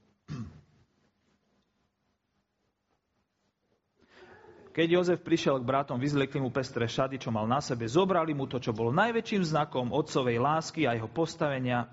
Keď 4.81 4.89
Jozef 4.97 5.21
prišiel 5.21 5.61
k 5.61 5.69
bratom, 5.69 6.01
vyzlekli 6.01 6.41
mu 6.41 6.49
pestré 6.49 6.89
šady, 6.89 7.21
čo 7.21 7.29
mal 7.29 7.45
na 7.45 7.61
sebe, 7.61 7.85
zobrali 7.85 8.33
mu 8.33 8.49
to, 8.49 8.57
čo 8.57 8.73
bolo 8.73 8.89
najväčším 8.89 9.45
znakom 9.45 9.93
otcovej 9.93 10.41
lásky 10.41 10.89
a 10.89 10.97
jeho 10.97 11.05
postavenia. 11.05 11.85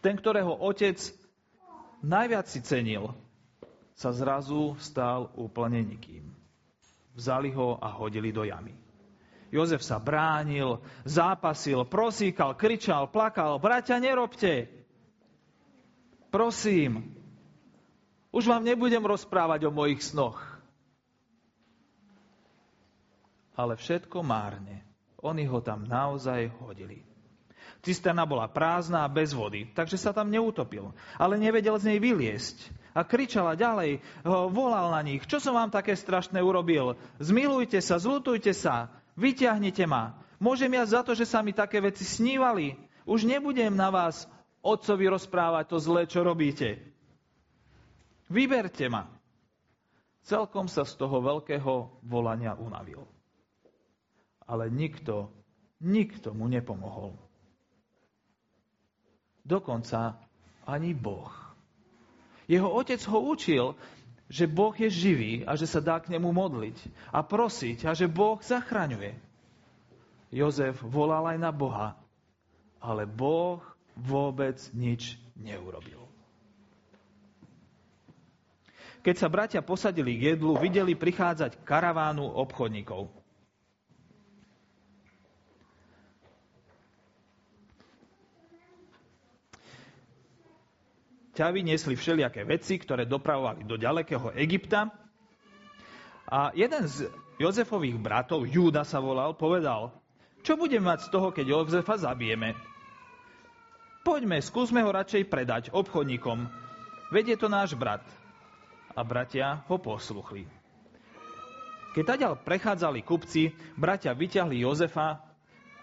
Ten, 0.00 0.16
ktorého 0.16 0.48
otec 0.48 0.96
najviac 2.00 2.48
si 2.48 2.64
cenil, 2.64 3.12
sa 3.92 4.16
zrazu 4.16 4.80
stal 4.80 5.28
úplne 5.36 5.84
nikým. 5.84 6.24
Vzali 7.12 7.52
ho 7.52 7.76
a 7.84 7.92
hodili 7.92 8.32
do 8.32 8.48
jamy. 8.48 8.72
Jozef 9.52 9.84
sa 9.84 10.00
bránil, 10.00 10.80
zápasil, 11.04 11.84
prosíkal, 11.84 12.56
kričal, 12.56 13.12
plakal. 13.12 13.60
Bratia, 13.60 14.00
nerobte! 14.00 14.72
Prosím, 16.32 17.12
už 18.32 18.48
vám 18.48 18.64
nebudem 18.64 19.04
rozprávať 19.04 19.68
o 19.68 19.70
mojich 19.76 20.00
snoch. 20.00 20.55
Ale 23.56 23.74
všetko 23.80 24.20
márne. 24.20 24.84
Oni 25.24 25.48
ho 25.48 25.64
tam 25.64 25.88
naozaj 25.88 26.52
hodili. 26.60 27.00
Cisterna 27.80 28.26
bola 28.26 28.50
prázdna 28.50 29.06
a 29.06 29.12
bez 29.12 29.30
vody, 29.30 29.70
takže 29.70 29.96
sa 29.96 30.10
tam 30.10 30.30
neutopil. 30.30 30.90
Ale 31.16 31.38
nevedel 31.38 31.78
z 31.78 31.94
nej 31.94 31.98
vyliesť. 32.02 32.68
A 32.96 33.04
kričala 33.04 33.54
ďalej, 33.54 34.00
volal 34.50 34.90
na 34.90 35.04
nich, 35.04 35.22
čo 35.28 35.36
som 35.36 35.52
vám 35.52 35.68
také 35.68 35.92
strašné 35.92 36.40
urobil? 36.40 36.96
Zmilujte 37.20 37.78
sa, 37.84 38.00
zlutujte 38.00 38.56
sa, 38.56 38.88
vyťahnite 39.20 39.84
ma. 39.84 40.16
Môžem 40.40 40.72
ja 40.72 40.84
za 40.84 41.00
to, 41.04 41.12
že 41.12 41.28
sa 41.28 41.44
mi 41.44 41.52
také 41.52 41.80
veci 41.80 42.04
snívali. 42.04 42.76
Už 43.04 43.28
nebudem 43.28 43.72
na 43.72 43.92
vás, 43.92 44.26
otcovi, 44.64 45.06
rozprávať 45.12 45.64
to 45.70 45.78
zlé, 45.78 46.02
čo 46.08 46.24
robíte. 46.24 46.80
Vyberte 48.26 48.90
ma. 48.90 49.06
Celkom 50.26 50.66
sa 50.66 50.82
z 50.82 50.98
toho 50.98 51.22
veľkého 51.22 52.02
volania 52.02 52.58
unavil. 52.58 53.15
Ale 54.46 54.70
nikto, 54.70 55.30
nikto 55.82 56.30
mu 56.34 56.46
nepomohol. 56.46 57.14
Dokonca 59.46 60.18
ani 60.66 60.94
Boh. 60.94 61.30
Jeho 62.46 62.70
otec 62.70 63.02
ho 63.10 63.18
učil, 63.26 63.74
že 64.26 64.50
Boh 64.50 64.74
je 64.74 64.90
živý 64.90 65.46
a 65.46 65.54
že 65.54 65.70
sa 65.70 65.78
dá 65.78 65.98
k 66.02 66.10
nemu 66.10 66.30
modliť 66.34 66.78
a 67.14 67.22
prosiť 67.22 67.86
a 67.86 67.94
že 67.94 68.10
Boh 68.10 68.38
zachraňuje. 68.42 69.14
Jozef 70.34 70.82
volal 70.82 71.34
aj 71.34 71.38
na 71.38 71.54
Boha, 71.54 71.94
ale 72.82 73.06
Boh 73.06 73.62
vôbec 73.94 74.58
nič 74.74 75.14
neurobil. 75.38 76.02
Keď 79.06 79.14
sa 79.14 79.30
bratia 79.30 79.62
posadili 79.62 80.18
k 80.18 80.34
jedlu, 80.34 80.58
videli 80.58 80.98
prichádzať 80.98 81.62
karavánu 81.62 82.26
obchodníkov. 82.26 83.06
Ťavy 91.36 91.60
niesli 91.60 91.92
všelijaké 91.92 92.48
veci, 92.48 92.80
ktoré 92.80 93.04
dopravovali 93.04 93.68
do 93.68 93.76
ďalekého 93.76 94.32
Egypta. 94.32 94.88
A 96.26 96.50
jeden 96.56 96.88
z 96.88 97.12
Jozefových 97.36 98.00
bratov, 98.00 98.48
Júda 98.48 98.82
sa 98.88 98.98
volal, 98.98 99.36
povedal, 99.36 99.92
čo 100.40 100.56
budeme 100.56 100.88
mať 100.88 101.06
z 101.06 101.08
toho, 101.12 101.28
keď 101.30 101.46
Jozefa 101.52 102.00
zabijeme? 102.00 102.56
Poďme, 104.00 104.40
skúsme 104.40 104.80
ho 104.80 104.90
radšej 104.90 105.28
predať 105.28 105.62
obchodníkom. 105.74 106.48
Vedie 107.12 107.36
to 107.36 107.52
náš 107.52 107.76
brat. 107.76 108.02
A 108.96 109.04
bratia 109.04 109.60
ho 109.68 109.76
posluchli. 109.76 110.48
Keď 111.92 112.04
taďal 112.06 112.32
prechádzali 112.40 113.04
kupci, 113.04 113.52
bratia 113.76 114.16
vyťahli 114.16 114.64
Jozefa 114.64 115.20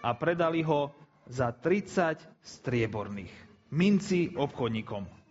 a 0.02 0.10
predali 0.18 0.66
ho 0.66 0.90
za 1.30 1.54
30 1.54 2.42
strieborných 2.42 3.32
minci 3.70 4.32
obchodníkom 4.34 5.23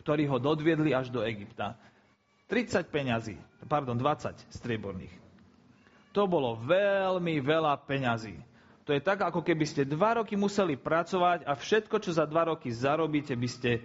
ktorí 0.00 0.24
ho 0.26 0.40
dodviedli 0.40 0.96
až 0.96 1.12
do 1.12 1.20
Egypta. 1.20 1.76
30 2.48 2.90
peňazí, 2.90 3.38
pardon, 3.70 3.94
20 3.94 4.34
strieborných. 4.50 5.12
To 6.10 6.26
bolo 6.26 6.58
veľmi 6.58 7.38
veľa 7.38 7.78
peňazí. 7.86 8.34
To 8.88 8.90
je 8.90 8.98
tak, 8.98 9.22
ako 9.22 9.46
keby 9.46 9.62
ste 9.70 9.86
dva 9.86 10.18
roky 10.18 10.34
museli 10.34 10.74
pracovať 10.74 11.46
a 11.46 11.54
všetko, 11.54 12.02
čo 12.02 12.10
za 12.10 12.26
dva 12.26 12.50
roky 12.50 12.74
zarobíte, 12.74 13.38
by 13.38 13.48
ste 13.48 13.78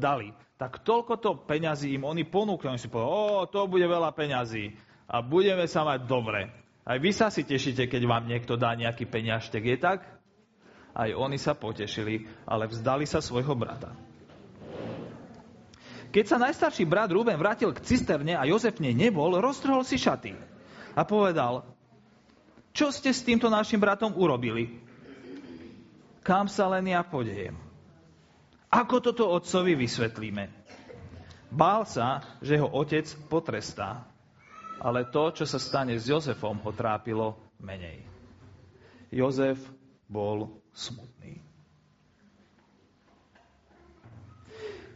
dali. 0.00 0.32
Tak 0.56 0.80
toľko 0.80 1.14
to 1.20 1.30
peňazí 1.44 1.92
im 1.92 2.08
oni 2.08 2.24
ponúkli. 2.24 2.72
Oni 2.72 2.80
si 2.80 2.88
povedali, 2.88 3.12
o, 3.12 3.44
to 3.48 3.68
bude 3.68 3.84
veľa 3.84 4.16
peňazí 4.16 4.72
a 5.10 5.20
budeme 5.20 5.68
sa 5.68 5.84
mať 5.84 6.08
dobre. 6.08 6.48
Aj 6.88 6.96
vy 6.96 7.10
sa 7.12 7.28
si 7.28 7.44
tešíte, 7.44 7.84
keď 7.84 8.02
vám 8.08 8.24
niekto 8.24 8.56
dá 8.56 8.72
nejaký 8.72 9.04
peňažtek, 9.04 9.62
je 9.62 9.76
tak? 9.76 10.00
Aj 10.96 11.10
oni 11.12 11.36
sa 11.36 11.52
potešili, 11.52 12.24
ale 12.48 12.64
vzdali 12.66 13.04
sa 13.04 13.20
svojho 13.20 13.52
brata. 13.52 13.92
Keď 16.10 16.24
sa 16.26 16.42
najstarší 16.42 16.82
brat 16.90 17.14
Ruben 17.14 17.38
vrátil 17.38 17.70
k 17.70 17.86
cisterne 17.86 18.34
a 18.34 18.42
Jozef 18.42 18.82
nej 18.82 18.90
nebol, 18.90 19.38
roztrhol 19.38 19.86
si 19.86 19.94
šaty 19.94 20.34
a 20.98 21.06
povedal, 21.06 21.62
čo 22.74 22.90
ste 22.90 23.14
s 23.14 23.22
týmto 23.22 23.46
našim 23.46 23.78
bratom 23.78 24.14
urobili? 24.18 24.82
Kam 26.26 26.50
sa 26.50 26.66
len 26.66 26.90
ja 26.90 27.06
podejem? 27.06 27.54
Ako 28.70 29.02
toto 29.02 29.26
otcovi 29.26 29.74
vysvetlíme? 29.78 30.50
Bál 31.50 31.82
sa, 31.86 32.22
že 32.38 32.58
ho 32.58 32.70
otec 32.70 33.06
potrestá, 33.26 34.06
ale 34.78 35.10
to, 35.10 35.34
čo 35.34 35.46
sa 35.46 35.58
stane 35.58 35.98
s 35.98 36.06
Jozefom, 36.06 36.62
ho 36.62 36.70
trápilo 36.70 37.38
menej. 37.58 38.06
Jozef 39.10 39.58
bol 40.06 40.62
smutný. 40.70 41.42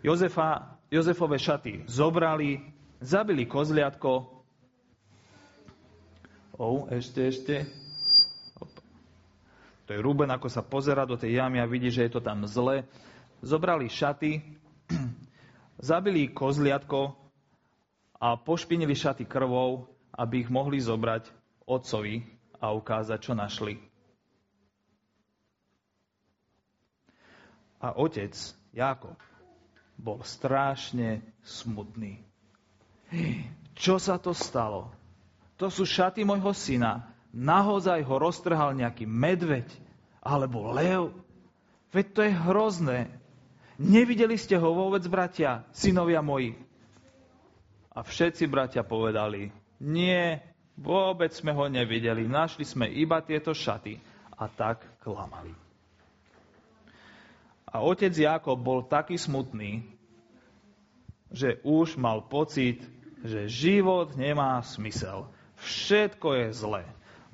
Jozefa 0.06 0.73
Jozefove 0.94 1.38
šaty 1.42 1.82
zobrali, 1.90 2.62
zabili 3.02 3.48
kozliatko. 3.50 4.30
O, 6.54 6.86
ešte, 6.86 7.26
ešte. 7.26 7.66
Opa. 8.62 8.78
To 9.84 9.90
je 9.90 9.98
Ruben, 9.98 10.30
ako 10.30 10.46
sa 10.46 10.62
pozera 10.62 11.02
do 11.02 11.18
tej 11.18 11.42
jamy 11.42 11.58
a 11.58 11.66
vidí, 11.66 11.90
že 11.90 12.06
je 12.06 12.14
to 12.14 12.22
tam 12.22 12.46
zle. 12.46 12.86
Zobrali 13.42 13.90
šaty, 13.90 14.38
zabili 15.90 16.30
kozliatko 16.30 17.18
a 18.22 18.38
pošpinili 18.38 18.94
šaty 18.94 19.26
krvou, 19.26 19.90
aby 20.14 20.46
ich 20.46 20.50
mohli 20.50 20.78
zobrať 20.78 21.26
otcovi 21.66 22.22
a 22.62 22.70
ukázať, 22.70 23.18
čo 23.18 23.34
našli. 23.34 23.82
A 27.82 27.98
otec, 27.98 28.30
Jákob, 28.70 29.18
bol 29.98 30.20
strašne 30.26 31.22
smutný. 31.44 32.20
Čo 33.74 33.98
sa 33.98 34.18
to 34.18 34.34
stalo? 34.34 34.90
To 35.58 35.70
sú 35.70 35.86
šaty 35.86 36.26
môjho 36.26 36.50
syna. 36.54 37.06
Naozaj 37.34 38.02
ho 38.06 38.16
roztrhal 38.18 38.74
nejaký 38.74 39.06
medveď 39.06 39.66
alebo 40.22 40.70
lev. 40.70 41.14
Veď 41.90 42.06
to 42.10 42.20
je 42.26 42.32
hrozné. 42.34 43.00
Nevideli 43.74 44.38
ste 44.38 44.54
ho 44.54 44.70
vôbec, 44.70 45.02
bratia, 45.10 45.66
synovia 45.74 46.22
moji? 46.22 46.54
A 47.94 48.02
všetci 48.02 48.46
bratia 48.46 48.82
povedali, 48.86 49.50
nie, 49.82 50.38
vôbec 50.78 51.30
sme 51.34 51.54
ho 51.54 51.66
nevideli. 51.66 52.26
Našli 52.26 52.66
sme 52.66 52.90
iba 52.90 53.18
tieto 53.22 53.54
šaty. 53.54 53.98
A 54.34 54.50
tak 54.50 54.82
klamali. 54.98 55.63
A 57.74 57.82
otec 57.82 58.14
Jakob 58.14 58.54
bol 58.62 58.86
taký 58.86 59.18
smutný, 59.18 59.82
že 61.34 61.58
už 61.66 61.98
mal 61.98 62.22
pocit, 62.22 62.78
že 63.26 63.50
život 63.50 64.14
nemá 64.14 64.62
smysel. 64.62 65.26
Všetko 65.58 66.28
je 66.38 66.46
zlé. 66.54 66.84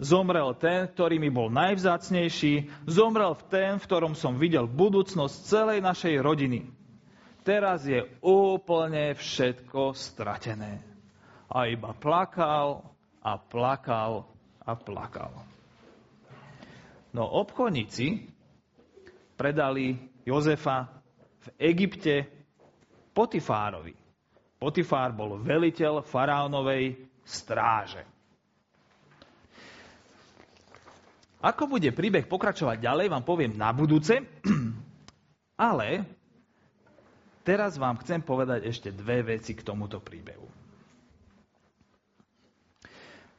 Zomrel 0.00 0.56
ten, 0.56 0.88
ktorý 0.88 1.20
mi 1.20 1.28
bol 1.28 1.52
najvzácnejší, 1.52 2.72
zomrel 2.88 3.36
v 3.36 3.44
ten, 3.52 3.70
v 3.76 3.84
ktorom 3.84 4.16
som 4.16 4.40
videl 4.40 4.64
budúcnosť 4.64 5.36
celej 5.44 5.84
našej 5.84 6.16
rodiny. 6.24 6.72
Teraz 7.44 7.84
je 7.84 8.00
úplne 8.24 9.12
všetko 9.12 9.92
stratené. 9.92 10.80
A 11.52 11.68
iba 11.68 11.92
plakal 11.92 12.80
a 13.20 13.36
plakal 13.36 14.24
a 14.64 14.72
plakal. 14.72 15.36
No 17.12 17.28
obchodníci 17.28 18.24
predali 19.36 20.00
Jozefa 20.30 20.86
v 21.42 21.46
Egypte 21.58 22.30
Potifárovi. 23.10 23.98
Potifár 24.62 25.10
bol 25.10 25.42
veliteľ 25.42 26.06
faraónovej 26.06 26.94
stráže. 27.26 28.06
Ako 31.40 31.66
bude 31.66 31.90
príbeh 31.90 32.28
pokračovať 32.28 32.78
ďalej, 32.78 33.06
vám 33.08 33.24
poviem 33.24 33.56
na 33.56 33.72
budúce, 33.72 34.20
ale 35.56 36.04
teraz 37.42 37.80
vám 37.80 37.96
chcem 38.04 38.20
povedať 38.20 38.68
ešte 38.68 38.92
dve 38.92 39.34
veci 39.34 39.56
k 39.56 39.64
tomuto 39.64 39.98
príbehu. 39.98 40.46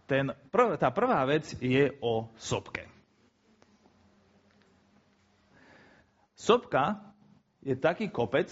Ten 0.09 0.33
tá 0.75 0.89
prvá 0.91 1.23
vec 1.23 1.55
je 1.61 1.93
o 2.03 2.27
sopke. 2.35 2.83
Sopka 6.41 7.13
je 7.61 7.77
taký 7.77 8.09
kopec, 8.09 8.49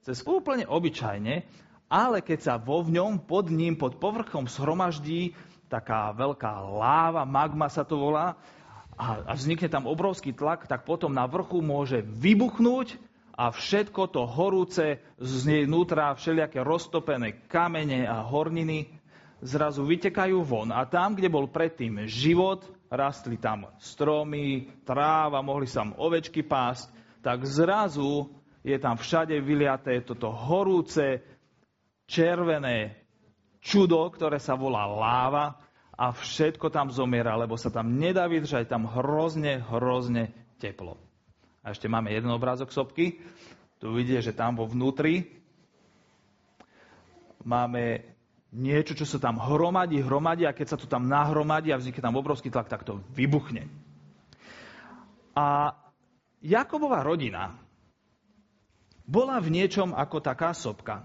cez 0.00 0.24
úplne 0.24 0.64
obyčajne 0.64 1.44
ale 1.90 2.22
keď 2.22 2.38
sa 2.38 2.54
vo 2.54 2.86
ňom, 2.86 3.26
pod 3.26 3.50
ním, 3.50 3.74
pod 3.74 3.98
povrchom 3.98 4.46
zhromaždí 4.46 5.34
taká 5.66 6.14
veľká 6.14 6.62
láva, 6.70 7.26
magma 7.26 7.66
sa 7.66 7.82
to 7.82 7.98
volá, 7.98 8.38
a, 8.94 9.26
a 9.26 9.32
vznikne 9.34 9.66
tam 9.66 9.90
obrovský 9.90 10.30
tlak, 10.30 10.70
tak 10.70 10.86
potom 10.86 11.10
na 11.10 11.26
vrchu 11.26 11.58
môže 11.58 11.98
vybuchnúť 11.98 12.94
a 13.34 13.50
všetko 13.50 14.06
to 14.14 14.22
horúce 14.22 15.02
z 15.18 15.34
nej 15.50 15.66
vnútra, 15.66 16.14
všelijaké 16.14 16.62
roztopené 16.62 17.42
kamene 17.50 18.06
a 18.06 18.22
horniny 18.22 18.86
zrazu 19.42 19.82
vytekajú 19.82 20.46
von. 20.46 20.70
A 20.70 20.86
tam, 20.86 21.16
kde 21.16 21.32
bol 21.32 21.48
predtým 21.48 22.06
život, 22.06 22.62
rastli 22.92 23.40
tam 23.40 23.72
stromy, 23.80 24.68
tráva, 24.84 25.40
mohli 25.40 25.64
sa 25.66 25.82
tam 25.82 25.96
ovečky 25.96 26.44
pásť, 26.44 26.99
tak 27.20 27.44
zrazu 27.44 28.28
je 28.60 28.76
tam 28.76 28.96
všade 28.96 29.36
vyliaté 29.40 30.04
toto 30.04 30.28
horúce, 30.32 31.24
červené 32.10 32.98
čudo, 33.62 34.02
ktoré 34.10 34.42
sa 34.42 34.58
volá 34.58 34.84
láva 34.84 35.56
a 35.94 36.10
všetko 36.10 36.72
tam 36.72 36.88
zomiera, 36.90 37.36
lebo 37.36 37.54
sa 37.54 37.70
tam 37.70 38.00
nedá 38.00 38.26
vydržať, 38.26 38.66
tam 38.66 38.88
hrozne, 38.88 39.60
hrozne 39.68 40.32
teplo. 40.58 40.96
A 41.60 41.76
ešte 41.76 41.86
máme 41.86 42.08
jeden 42.10 42.32
obrázok 42.32 42.72
sopky. 42.72 43.20
Tu 43.80 43.86
vidíte, 43.92 44.32
že 44.32 44.36
tam 44.36 44.56
vo 44.56 44.64
vnútri 44.64 45.28
máme 47.44 48.04
niečo, 48.52 48.96
čo 48.96 49.06
sa 49.06 49.20
tam 49.22 49.40
hromadí, 49.40 50.00
hromadí 50.02 50.44
a 50.44 50.56
keď 50.56 50.66
sa 50.74 50.78
to 50.80 50.90
tam 50.90 51.06
nahromadí 51.06 51.70
a 51.70 51.78
vznikne 51.80 52.02
tam 52.02 52.18
obrovský 52.18 52.50
tlak, 52.50 52.68
tak 52.68 52.82
to 52.84 53.00
vybuchne. 53.14 53.68
A 55.36 55.78
Jakobová 56.40 57.04
rodina 57.04 57.52
bola 59.04 59.36
v 59.36 59.52
niečom 59.52 59.92
ako 59.92 60.24
taká 60.24 60.56
sopka. 60.56 61.04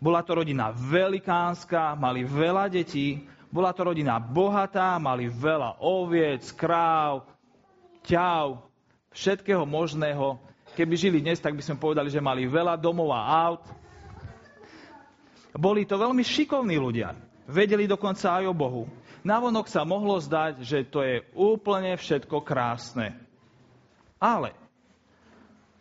Bola 0.00 0.24
to 0.24 0.40
rodina 0.40 0.72
velikánska, 0.72 1.94
mali 1.94 2.24
veľa 2.24 2.72
detí, 2.72 3.28
bola 3.52 3.76
to 3.76 3.84
rodina 3.84 4.16
bohatá, 4.16 4.96
mali 4.96 5.28
veľa 5.28 5.78
oviec, 5.84 6.48
kráv, 6.56 7.28
ťav, 8.08 8.64
všetkého 9.12 9.62
možného. 9.68 10.40
Keby 10.72 10.94
žili 10.96 11.18
dnes, 11.20 11.36
tak 11.36 11.52
by 11.52 11.62
sme 11.62 11.76
povedali, 11.76 12.08
že 12.08 12.24
mali 12.24 12.48
veľa 12.48 12.80
domov 12.80 13.12
a 13.12 13.20
aut. 13.52 13.64
Boli 15.52 15.84
to 15.84 16.00
veľmi 16.00 16.24
šikovní 16.24 16.80
ľudia. 16.80 17.12
Vedeli 17.44 17.84
dokonca 17.84 18.40
aj 18.40 18.48
o 18.48 18.56
Bohu. 18.56 18.88
Navonok 19.20 19.68
sa 19.68 19.84
mohlo 19.84 20.16
zdať, 20.16 20.64
že 20.64 20.88
to 20.88 21.04
je 21.04 21.20
úplne 21.36 21.92
všetko 21.94 22.40
krásne. 22.40 23.14
Ale 24.16 24.61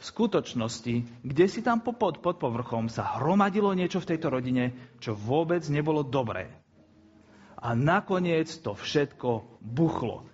v 0.01 0.03
skutočnosti, 0.03 1.21
kde 1.21 1.45
si 1.45 1.61
tam 1.61 1.85
pod, 1.85 2.25
pod 2.25 2.41
povrchom 2.41 2.89
sa 2.89 3.21
hromadilo 3.21 3.69
niečo 3.77 4.01
v 4.01 4.09
tejto 4.17 4.33
rodine, 4.33 4.73
čo 4.97 5.13
vôbec 5.13 5.61
nebolo 5.69 6.01
dobré. 6.01 6.49
A 7.61 7.77
nakoniec 7.77 8.49
to 8.65 8.73
všetko 8.73 9.61
buchlo 9.61 10.25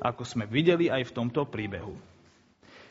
ako 0.00 0.22
sme 0.24 0.44
videli 0.44 0.92
aj 0.92 1.08
v 1.08 1.14
tomto 1.14 1.48
príbehu. 1.48 1.96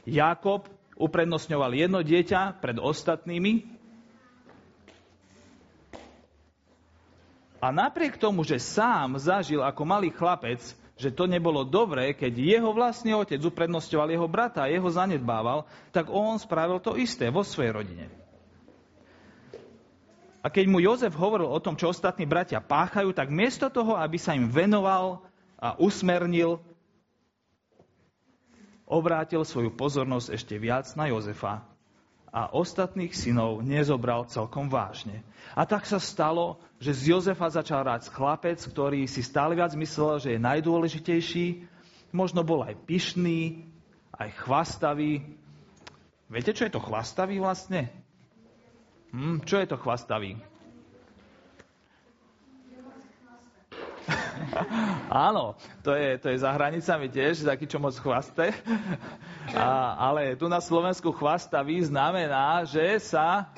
Jakob 0.05 0.69
uprednostňoval 0.95 1.71
jedno 1.73 1.99
dieťa 2.01 2.61
pred 2.61 2.77
ostatnými 2.77 3.65
a 7.59 7.67
napriek 7.73 8.21
tomu, 8.21 8.45
že 8.45 8.61
sám 8.61 9.17
zažil 9.17 9.65
ako 9.65 9.81
malý 9.83 10.13
chlapec, 10.13 10.61
že 10.95 11.11
to 11.11 11.27
nebolo 11.27 11.67
dobré, 11.67 12.15
keď 12.15 12.31
jeho 12.39 12.71
vlastný 12.71 13.11
otec 13.11 13.39
uprednostňoval 13.43 14.15
jeho 14.15 14.27
brata 14.31 14.63
a 14.63 14.71
jeho 14.71 14.87
zanedbával, 14.87 15.67
tak 15.91 16.07
on 16.07 16.39
spravil 16.39 16.79
to 16.79 16.95
isté 16.95 17.27
vo 17.27 17.43
svojej 17.43 17.75
rodine. 17.75 18.07
A 20.39 20.47
keď 20.47 20.65
mu 20.69 20.79
Jozef 20.79 21.11
hovoril 21.17 21.49
o 21.49 21.59
tom, 21.59 21.75
čo 21.75 21.91
ostatní 21.91 22.23
bratia 22.23 22.61
páchajú, 22.61 23.11
tak 23.11 23.33
miesto 23.33 23.67
toho, 23.67 23.97
aby 23.97 24.15
sa 24.15 24.37
im 24.37 24.47
venoval 24.47 25.25
a 25.57 25.73
usmernil, 25.81 26.61
obrátil 28.85 29.41
svoju 29.41 29.73
pozornosť 29.73 30.37
ešte 30.37 30.55
viac 30.61 30.85
na 30.93 31.09
Jozefa 31.09 31.74
a 32.35 32.51
ostatných 32.51 33.15
synov 33.15 33.63
nezobral 33.63 34.27
celkom 34.27 34.67
vážne. 34.67 35.23
A 35.55 35.63
tak 35.63 35.87
sa 35.87 36.03
stalo, 36.03 36.59
že 36.83 36.91
z 36.91 37.15
Jozefa 37.15 37.47
začal 37.47 37.87
ráť 37.87 38.11
chlapec, 38.11 38.59
ktorý 38.59 39.07
si 39.07 39.23
stále 39.23 39.55
viac 39.55 39.71
myslel, 39.71 40.19
že 40.19 40.29
je 40.35 40.43
najdôležitejší, 40.43 41.63
možno 42.11 42.43
bol 42.43 42.67
aj 42.67 42.75
pyšný, 42.83 43.71
aj 44.11 44.35
chvastavý. 44.43 45.23
Viete, 46.27 46.51
čo 46.51 46.67
je 46.67 46.75
to 46.75 46.83
chvastavý 46.83 47.39
vlastne? 47.39 47.87
Hm, 49.15 49.47
čo 49.47 49.63
je 49.63 49.67
to 49.71 49.79
chvastavý? 49.79 50.35
Áno, 55.27 55.55
to 55.81 55.95
je, 55.95 56.17
to 56.19 56.27
je 56.31 56.41
za 56.41 56.51
hranicami 56.51 57.07
tiež, 57.11 57.45
taký, 57.45 57.65
čo 57.67 57.79
moc 57.79 57.95
chvaste. 57.95 58.51
A, 59.53 59.93
ale 60.09 60.33
tu 60.33 60.49
na 60.49 60.57
Slovensku 60.57 61.13
chvastavý 61.13 61.77
znamená, 61.85 62.65
že 62.65 62.97
sa 62.97 63.53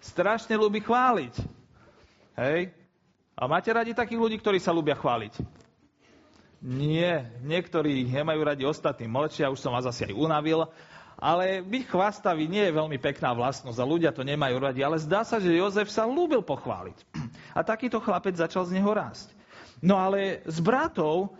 strašne 0.00 0.56
ľúbi 0.56 0.80
chváliť. 0.80 1.34
Hej? 2.40 2.72
A 3.36 3.44
máte 3.44 3.68
radi 3.68 3.92
takých 3.92 4.20
ľudí, 4.20 4.36
ktorí 4.40 4.56
sa 4.56 4.72
ľúbia 4.72 4.96
chváliť? 4.96 5.36
Nie, 6.64 7.28
niektorí 7.44 8.08
nemajú 8.08 8.40
radi 8.40 8.64
ostatní 8.64 9.04
mlčia, 9.04 9.52
už 9.52 9.60
som 9.60 9.76
vás 9.76 9.84
asi 9.84 10.08
aj 10.08 10.16
unavil, 10.16 10.64
ale 11.20 11.60
byť 11.60 11.82
chvastavý 11.92 12.48
nie 12.48 12.64
je 12.64 12.72
veľmi 12.72 12.96
pekná 12.96 13.36
vlastnosť 13.36 13.76
a 13.76 13.84
ľudia 13.84 14.16
to 14.16 14.24
nemajú 14.24 14.56
radi, 14.56 14.80
ale 14.80 14.96
zdá 14.96 15.28
sa, 15.28 15.36
že 15.36 15.52
Jozef 15.52 15.92
sa 15.92 16.08
ľúbil 16.08 16.40
pochváliť. 16.40 16.96
A 17.58 17.60
takýto 17.60 18.00
chlapec 18.00 18.34
začal 18.34 18.64
z 18.64 18.80
neho 18.80 18.88
rásť. 18.88 19.33
No 19.84 20.00
ale 20.00 20.40
z 20.48 20.64
bratov, 20.64 21.36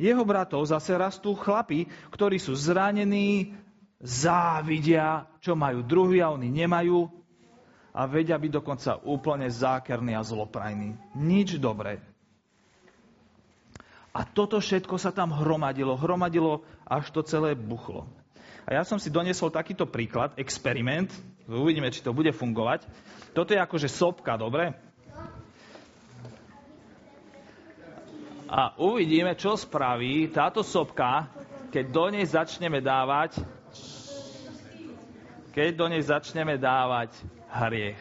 jeho 0.00 0.24
bratov 0.24 0.64
zase 0.64 0.96
rastú 0.96 1.36
chlapi, 1.36 1.84
ktorí 2.08 2.40
sú 2.40 2.56
zranení, 2.56 3.52
závidia, 4.00 5.28
čo 5.44 5.52
majú 5.52 5.84
druhý 5.84 6.24
a 6.24 6.32
oni 6.32 6.48
nemajú 6.48 7.08
a 7.96 8.04
vedia 8.04 8.36
byť 8.36 8.52
dokonca 8.52 9.00
úplne 9.08 9.48
zákerní 9.48 10.12
a 10.12 10.24
zloprajní. 10.24 11.16
Nič 11.16 11.56
dobré. 11.56 12.00
A 14.12 14.24
toto 14.24 14.60
všetko 14.60 14.96
sa 14.96 15.12
tam 15.12 15.32
hromadilo, 15.32 15.96
hromadilo, 15.96 16.64
až 16.88 17.12
to 17.12 17.20
celé 17.24 17.52
buchlo. 17.56 18.08
A 18.68 18.80
ja 18.80 18.82
som 18.84 19.00
si 19.00 19.12
doniesol 19.12 19.52
takýto 19.52 19.84
príklad, 19.84 20.32
experiment, 20.40 21.12
uvidíme, 21.48 21.92
či 21.92 22.00
to 22.00 22.16
bude 22.16 22.32
fungovať. 22.32 22.84
Toto 23.36 23.52
je 23.52 23.60
akože 23.60 23.88
sopka, 23.88 24.36
dobre? 24.40 24.72
A 28.46 28.78
uvidíme, 28.78 29.34
čo 29.34 29.58
spraví 29.58 30.30
táto 30.30 30.62
sopka, 30.62 31.26
keď 31.74 31.84
do 31.90 32.04
nej 32.14 32.26
začneme 32.26 32.78
dávať 32.78 33.42
keď 35.56 35.72
do 35.72 35.88
nej 35.88 36.04
začneme 36.04 36.60
dávať 36.60 37.16
hriech. 37.48 37.96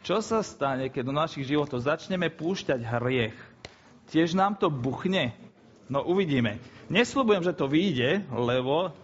Čo 0.00 0.24
sa 0.24 0.40
stane, 0.40 0.88
keď 0.88 1.04
do 1.04 1.12
našich 1.12 1.44
životov 1.44 1.84
začneme 1.84 2.32
púšťať 2.32 2.80
hriech? 2.80 3.36
Tiež 4.08 4.32
nám 4.32 4.56
to 4.56 4.72
buchne? 4.72 5.36
No 5.92 6.00
uvidíme. 6.00 6.56
Nesľubujem, 6.88 7.44
že 7.44 7.52
to 7.52 7.68
vyjde, 7.68 8.24
lebo 8.32 8.96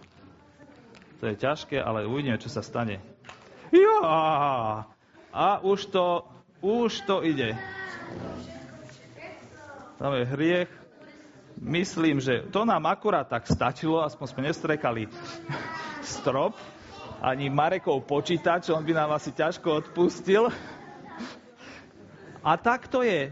to 1.21 1.29
je 1.29 1.37
ťažké, 1.37 1.77
ale 1.77 2.09
uvidíme, 2.09 2.41
čo 2.41 2.49
sa 2.49 2.65
stane. 2.65 3.05
Ja! 3.69 4.01
A 5.29 5.61
už 5.61 5.93
to, 5.93 6.25
už 6.65 7.05
to 7.05 7.21
ide. 7.21 7.53
Tam 9.95 10.11
je 10.11 10.25
hriech. 10.27 10.71
Myslím, 11.55 12.19
že 12.19 12.43
to 12.51 12.67
nám 12.67 12.83
akurát 12.83 13.31
tak 13.31 13.47
stačilo, 13.47 14.03
aspoň 14.03 14.25
sme 14.27 14.41
nestrekali 14.51 15.07
strop, 16.03 16.59
ani 17.23 17.47
Marekov 17.47 18.03
počítač, 18.03 18.67
on 18.75 18.83
by 18.83 18.91
nám 18.91 19.15
asi 19.15 19.31
ťažko 19.31 19.87
odpustil. 19.87 20.51
A 22.43 22.51
tak 22.59 22.91
to 22.91 23.07
je, 23.07 23.31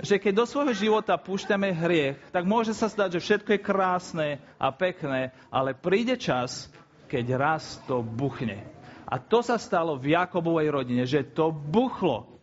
že 0.00 0.16
keď 0.16 0.32
do 0.32 0.44
svojho 0.48 0.72
života 0.72 1.14
púšťame 1.20 1.76
hriech, 1.76 2.16
tak 2.32 2.48
môže 2.48 2.72
sa 2.72 2.88
zdať, 2.88 3.20
že 3.20 3.24
všetko 3.24 3.50
je 3.56 3.60
krásne 3.60 4.28
a 4.56 4.72
pekné, 4.72 5.36
ale 5.52 5.76
príde 5.76 6.16
čas, 6.16 6.72
keď 7.06 7.36
raz 7.36 7.78
to 7.84 8.00
buchne. 8.00 8.64
A 9.06 9.22
to 9.22 9.44
sa 9.44 9.60
stalo 9.60 9.94
v 9.94 10.16
Jakobovej 10.18 10.68
rodine, 10.72 11.04
že 11.06 11.22
to 11.22 11.54
buchlo. 11.54 12.35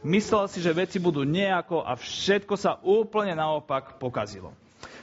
Myslel 0.00 0.48
si, 0.48 0.64
že 0.64 0.72
veci 0.72 0.96
budú 0.96 1.28
nejako 1.28 1.84
a 1.84 1.92
všetko 1.92 2.54
sa 2.56 2.80
úplne 2.80 3.36
naopak 3.36 4.00
pokazilo. 4.00 4.56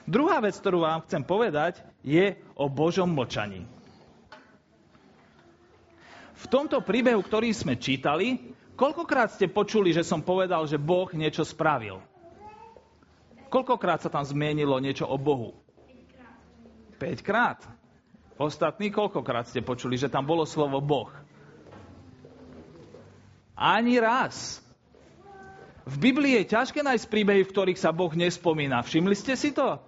Druhá 0.10 0.42
vec, 0.42 0.58
ktorú 0.58 0.82
vám 0.82 1.06
chcem 1.06 1.22
povedať, 1.22 1.86
je 2.02 2.34
o 2.58 2.66
Božom 2.66 3.12
mlčaní. 3.14 3.68
V 6.38 6.46
tomto 6.50 6.82
príbehu, 6.82 7.22
ktorý 7.22 7.54
sme 7.54 7.78
čítali, 7.78 8.54
koľkokrát 8.74 9.38
ste 9.38 9.50
počuli, 9.50 9.94
že 9.94 10.02
som 10.02 10.22
povedal, 10.22 10.66
že 10.66 10.82
Boh 10.82 11.10
niečo 11.14 11.46
spravil? 11.46 12.02
Koľkokrát 13.54 14.02
sa 14.02 14.10
tam 14.10 14.26
zmienilo 14.26 14.82
niečo 14.82 15.06
o 15.06 15.18
Bohu? 15.18 15.54
5 16.98 17.22
krát. 17.22 17.62
Ostatní 18.38 18.90
koľkokrát 18.90 19.50
ste 19.50 19.66
počuli, 19.66 19.98
že 19.98 20.10
tam 20.10 20.26
bolo 20.26 20.46
slovo 20.46 20.82
Boh? 20.82 21.10
Ani 23.58 23.98
raz. 23.98 24.62
V 25.88 25.96
Biblii 26.04 26.44
je 26.44 26.52
ťažké 26.52 26.84
nájsť 26.84 27.08
príbehy, 27.08 27.48
v 27.48 27.54
ktorých 27.56 27.80
sa 27.80 27.96
Boh 27.96 28.12
nespomína. 28.12 28.84
Všimli 28.84 29.16
ste 29.16 29.40
si 29.40 29.56
to? 29.56 29.80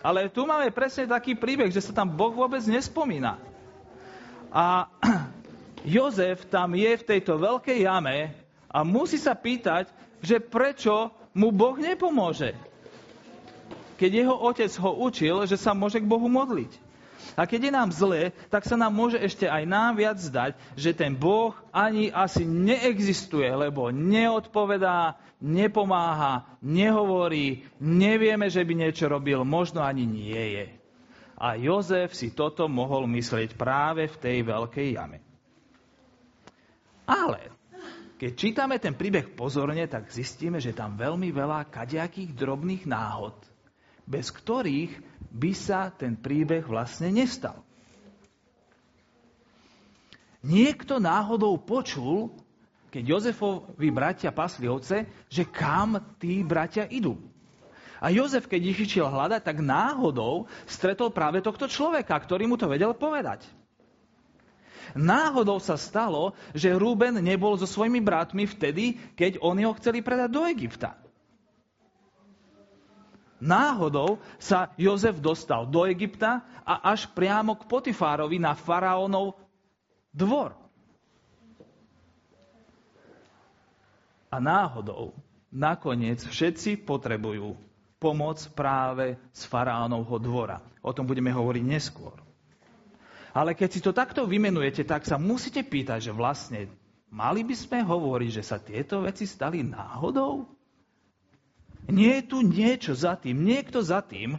Ale 0.00 0.32
tu 0.32 0.48
máme 0.48 0.72
presne 0.72 1.04
taký 1.04 1.36
príbeh, 1.36 1.68
že 1.68 1.84
sa 1.84 1.92
tam 1.92 2.08
Boh 2.08 2.32
vôbec 2.32 2.64
nespomína. 2.64 3.36
A 4.48 4.88
Jozef 5.84 6.48
tam 6.48 6.72
je 6.72 6.96
v 6.96 7.04
tejto 7.04 7.36
veľkej 7.36 7.84
jame 7.84 8.32
a 8.72 8.80
musí 8.80 9.20
sa 9.20 9.36
pýtať, 9.36 9.92
že 10.24 10.40
prečo 10.40 11.12
mu 11.36 11.52
Boh 11.52 11.76
nepomôže. 11.76 12.56
Keď 14.00 14.10
jeho 14.24 14.36
otec 14.40 14.72
ho 14.80 15.04
učil, 15.04 15.44
že 15.44 15.60
sa 15.60 15.76
môže 15.76 16.00
k 16.00 16.08
Bohu 16.08 16.32
modliť. 16.32 16.72
A 17.38 17.46
keď 17.46 17.68
je 17.68 17.72
nám 17.72 17.90
zle, 17.94 18.34
tak 18.52 18.66
sa 18.66 18.74
nám 18.76 18.92
môže 18.92 19.16
ešte 19.16 19.46
aj 19.46 19.64
nám 19.64 19.96
viac 19.96 20.18
zdať, 20.18 20.58
že 20.74 20.92
ten 20.92 21.14
Boh 21.14 21.54
ani 21.70 22.10
asi 22.10 22.44
neexistuje, 22.44 23.48
lebo 23.48 23.88
neodpovedá, 23.94 25.16
nepomáha, 25.40 26.44
nehovorí, 26.60 27.64
nevieme, 27.80 28.52
že 28.52 28.60
by 28.66 28.72
niečo 28.76 29.08
robil, 29.08 29.40
možno 29.46 29.80
ani 29.80 30.04
nie 30.04 30.44
je. 30.60 30.66
A 31.40 31.56
Jozef 31.56 32.12
si 32.12 32.36
toto 32.36 32.68
mohol 32.68 33.08
myslieť 33.08 33.56
práve 33.56 34.04
v 34.12 34.16
tej 34.20 34.38
veľkej 34.44 34.88
jame. 34.92 35.24
Ale 37.08 37.50
keď 38.20 38.32
čítame 38.36 38.76
ten 38.76 38.92
príbeh 38.92 39.32
pozorne, 39.32 39.88
tak 39.88 40.12
zistíme, 40.12 40.60
že 40.60 40.76
tam 40.76 41.00
veľmi 41.00 41.32
veľa 41.32 41.72
kadejakých 41.72 42.36
drobných 42.36 42.84
náhod, 42.84 43.32
bez 44.10 44.34
ktorých 44.34 44.90
by 45.30 45.52
sa 45.54 45.94
ten 45.94 46.18
príbeh 46.18 46.66
vlastne 46.66 47.14
nestal. 47.14 47.62
Niekto 50.42 50.98
náhodou 50.98 51.54
počul, 51.62 52.34
keď 52.90 53.02
Jozefovi 53.06 53.88
bratia 53.94 54.34
pasli 54.34 54.66
ovce, 54.66 55.06
že 55.30 55.46
kam 55.46 56.00
tí 56.18 56.42
bratia 56.42 56.90
idú. 56.90 57.22
A 58.00 58.08
Jozef, 58.08 58.48
keď 58.48 58.72
ich 58.72 58.88
išiel 58.88 59.12
hľadať, 59.12 59.44
tak 59.44 59.60
náhodou 59.60 60.48
stretol 60.64 61.12
práve 61.12 61.44
tohto 61.44 61.68
človeka, 61.68 62.16
ktorý 62.16 62.48
mu 62.48 62.56
to 62.56 62.64
vedel 62.64 62.96
povedať. 62.96 63.44
Náhodou 64.96 65.60
sa 65.62 65.76
stalo, 65.76 66.34
že 66.56 66.74
Rúben 66.74 67.20
nebol 67.20 67.54
so 67.60 67.68
svojimi 67.68 68.00
bratmi 68.00 68.48
vtedy, 68.48 68.98
keď 69.14 69.38
oni 69.44 69.68
ho 69.68 69.76
chceli 69.76 70.00
predať 70.00 70.32
do 70.32 70.42
Egypta. 70.48 70.96
Náhodou 73.40 74.20
sa 74.36 74.68
Jozef 74.76 75.16
dostal 75.18 75.64
do 75.64 75.88
Egypta 75.88 76.44
a 76.60 76.92
až 76.92 77.08
priamo 77.08 77.56
k 77.56 77.64
Potifárovi 77.64 78.36
na 78.36 78.52
faraónov 78.52 79.40
dvor. 80.12 80.52
A 84.30 84.36
náhodou 84.38 85.16
nakoniec 85.50 86.22
všetci 86.22 86.86
potrebujú 86.86 87.58
pomoc 87.98 88.38
práve 88.54 89.18
z 89.34 89.42
faraónovho 89.48 90.20
dvora. 90.22 90.62
O 90.84 90.94
tom 90.94 91.08
budeme 91.08 91.34
hovoriť 91.34 91.64
neskôr. 91.66 92.16
Ale 93.32 93.54
keď 93.54 93.68
si 93.72 93.80
to 93.82 93.90
takto 93.96 94.26
vymenujete, 94.26 94.84
tak 94.86 95.06
sa 95.06 95.18
musíte 95.18 95.62
pýtať, 95.62 96.10
že 96.10 96.12
vlastne 96.14 96.70
mali 97.10 97.42
by 97.42 97.54
sme 97.54 97.78
hovoriť, 97.82 98.30
že 98.30 98.44
sa 98.44 98.58
tieto 98.58 99.02
veci 99.02 99.26
stali 99.26 99.62
náhodou? 99.62 100.59
Nie 101.90 102.22
je 102.22 102.30
tu 102.30 102.38
niečo 102.46 102.94
za 102.94 103.18
tým, 103.18 103.42
niekto 103.42 103.82
za 103.82 104.00
tým, 104.00 104.38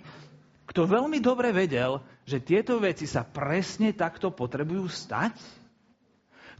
kto 0.72 0.88
veľmi 0.88 1.20
dobre 1.20 1.52
vedel, 1.52 2.00
že 2.24 2.40
tieto 2.40 2.80
veci 2.80 3.04
sa 3.04 3.28
presne 3.28 3.92
takto 3.92 4.32
potrebujú 4.32 4.88
stať? 4.88 5.36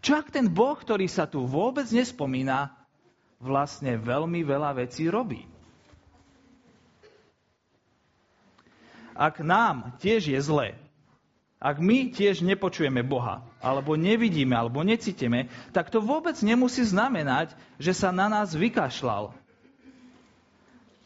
Čo 0.04 0.20
ak 0.20 0.36
ten 0.36 0.52
Boh, 0.52 0.76
ktorý 0.76 1.08
sa 1.08 1.30
tu 1.30 1.48
vôbec 1.48 1.88
nespomína, 1.88 2.76
vlastne 3.40 3.96
veľmi 3.96 4.44
veľa 4.44 4.76
vecí 4.84 5.08
robí? 5.08 5.48
Ak 9.16 9.40
nám 9.40 9.96
tiež 10.02 10.34
je 10.34 10.40
zle, 10.44 10.76
ak 11.62 11.78
my 11.78 12.10
tiež 12.10 12.42
nepočujeme 12.42 13.06
Boha, 13.06 13.46
alebo 13.62 13.94
nevidíme, 13.94 14.58
alebo 14.58 14.82
necítime, 14.82 15.46
tak 15.70 15.94
to 15.94 16.02
vôbec 16.02 16.34
nemusí 16.42 16.82
znamenať, 16.82 17.54
že 17.78 17.94
sa 17.94 18.10
na 18.10 18.26
nás 18.26 18.58
vykašľal. 18.58 19.38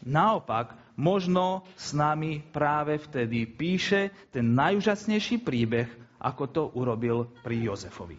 Naopak, 0.06 0.78
možno 0.94 1.66
s 1.74 1.90
nami 1.90 2.40
práve 2.54 3.02
vtedy 3.02 3.44
píše 3.44 4.14
ten 4.30 4.54
najúžasnejší 4.54 5.42
príbeh, 5.42 5.90
ako 6.22 6.44
to 6.46 6.62
urobil 6.78 7.26
pri 7.42 7.66
Jozefovi. 7.66 8.16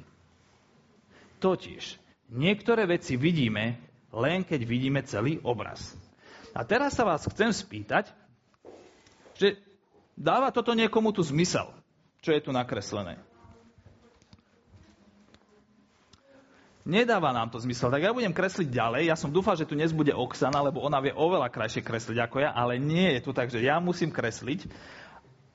Totiž, 1.40 1.96
niektoré 2.36 2.84
veci 2.86 3.16
vidíme, 3.16 3.80
len 4.12 4.44
keď 4.44 4.62
vidíme 4.68 5.00
celý 5.08 5.40
obraz. 5.42 5.96
A 6.52 6.68
teraz 6.68 6.94
sa 7.00 7.08
vás 7.08 7.24
chcem 7.24 7.56
spýtať, 7.56 8.12
že 9.38 9.56
dáva 10.18 10.52
toto 10.52 10.76
niekomu 10.76 11.16
tu 11.16 11.24
zmysel 11.24 11.78
čo 12.22 12.36
je 12.36 12.42
tu 12.42 12.52
nakreslené. 12.52 13.22
Nedáva 16.88 17.36
nám 17.36 17.52
to 17.52 17.60
zmysel. 17.60 17.92
Tak 17.92 18.00
ja 18.00 18.16
budem 18.16 18.32
kresliť 18.32 18.72
ďalej. 18.72 19.12
Ja 19.12 19.20
som 19.20 19.28
dúfal, 19.28 19.60
že 19.60 19.68
tu 19.68 19.76
dnes 19.76 19.92
bude 19.92 20.16
Oksana, 20.16 20.64
lebo 20.64 20.80
ona 20.80 21.04
vie 21.04 21.12
oveľa 21.12 21.52
krajšie 21.52 21.84
kresliť 21.84 22.16
ako 22.24 22.40
ja, 22.40 22.56
ale 22.56 22.80
nie 22.80 23.12
je 23.20 23.28
tu 23.28 23.36
tak, 23.36 23.52
že 23.52 23.60
ja 23.60 23.76
musím 23.84 24.08
kresliť. 24.08 24.72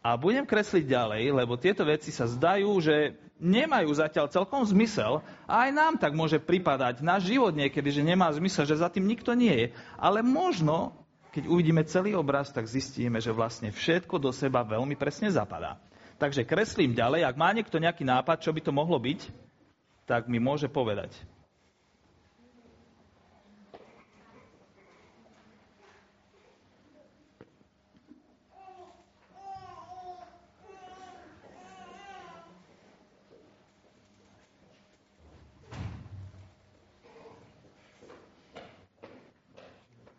A 0.05 0.21
budem 0.21 0.45
kresliť 0.45 0.85
ďalej, 0.85 1.33
lebo 1.33 1.57
tieto 1.57 1.89
veci 1.89 2.13
sa 2.13 2.29
zdajú, 2.29 2.69
že 2.85 3.17
nemajú 3.41 3.89
zatiaľ 3.97 4.29
celkom 4.29 4.61
zmysel 4.69 5.25
a 5.49 5.65
aj 5.65 5.71
nám 5.73 5.95
tak 5.97 6.13
môže 6.13 6.37
pripadať 6.37 7.01
náš 7.01 7.33
život 7.33 7.57
niekedy, 7.57 7.89
že 7.89 8.05
nemá 8.05 8.29
zmysel, 8.37 8.69
že 8.69 8.85
za 8.85 8.93
tým 8.93 9.09
nikto 9.09 9.33
nie 9.33 9.57
je. 9.57 9.67
Ale 9.97 10.21
možno, 10.21 10.93
keď 11.33 11.49
uvidíme 11.49 11.81
celý 11.89 12.13
obraz, 12.13 12.53
tak 12.53 12.69
zistíme, 12.69 13.25
že 13.25 13.33
vlastne 13.33 13.73
všetko 13.73 14.21
do 14.21 14.37
seba 14.37 14.69
veľmi 14.69 15.01
presne 15.01 15.33
zapadá. 15.33 15.81
Takže 16.21 16.45
kreslím 16.45 16.93
ďalej. 16.93 17.25
Ak 17.25 17.41
má 17.41 17.49
niekto 17.57 17.81
nejaký 17.81 18.05
nápad, 18.05 18.45
čo 18.45 18.53
by 18.53 18.61
to 18.61 18.71
mohlo 18.71 19.01
byť, 19.01 19.52
tak 20.13 20.29
mi 20.29 20.37
môže 20.37 20.69
povedať. 20.69 21.09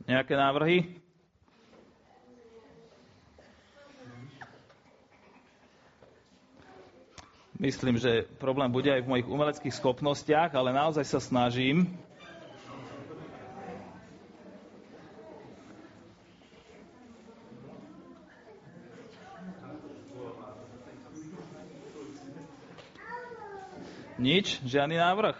Nejaké 0.09 0.33
návrhy? 0.33 1.02
Myslím, 7.63 7.95
že 7.95 8.27
problém 8.43 8.67
bude 8.67 8.91
aj 8.91 9.07
v 9.07 9.07
mojich 9.07 9.27
umeleckých 9.31 9.71
schopnostiach, 9.71 10.51
ale 10.51 10.75
naozaj 10.75 11.07
sa 11.07 11.23
snažím. 11.23 11.95
Nič? 24.19 24.59
Žiadny 24.67 24.99
návrh? 24.99 25.39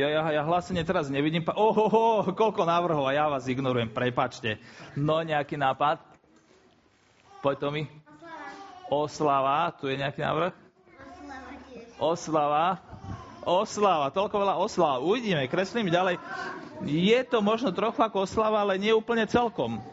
Ja, 0.00 0.08
ja, 0.08 0.40
ja 0.40 0.42
hlásenie 0.48 0.80
teraz 0.80 1.12
nevidím. 1.12 1.44
Ohoho, 1.52 2.24
koľko 2.32 2.64
návrhov 2.64 3.04
a 3.04 3.12
ja 3.12 3.28
vás 3.28 3.44
ignorujem, 3.44 3.92
prepačte. 3.92 4.56
No, 4.96 5.20
nejaký 5.20 5.60
nápad? 5.60 6.00
Poď 7.44 7.56
to 7.60 7.68
mi. 7.68 7.84
Oslava, 8.88 9.68
tu 9.76 9.92
je 9.92 10.00
nejaký 10.00 10.24
návrh? 10.24 10.56
Oslava. 12.00 12.80
Oslava, 13.44 14.08
toľko 14.08 14.36
veľa 14.40 14.56
oslava. 14.56 15.04
Uvidíme, 15.04 15.44
kreslím 15.52 15.92
ďalej. 15.92 16.16
Je 16.88 17.20
to 17.28 17.44
možno 17.44 17.68
trochu 17.76 18.00
ako 18.00 18.24
oslava, 18.24 18.64
ale 18.64 18.80
nie 18.80 18.96
úplne 18.96 19.28
celkom. 19.28 19.84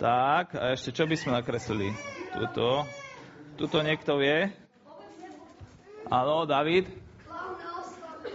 Tak, 0.00 0.56
a 0.56 0.72
ešte 0.72 0.96
čo 0.96 1.04
by 1.04 1.16
sme 1.16 1.36
nakreslili? 1.36 1.92
Tuto. 2.32 2.84
Tuto 3.56 3.80
niekto 3.80 4.20
vie? 4.20 4.52
Áno, 6.12 6.44
David? 6.44 6.92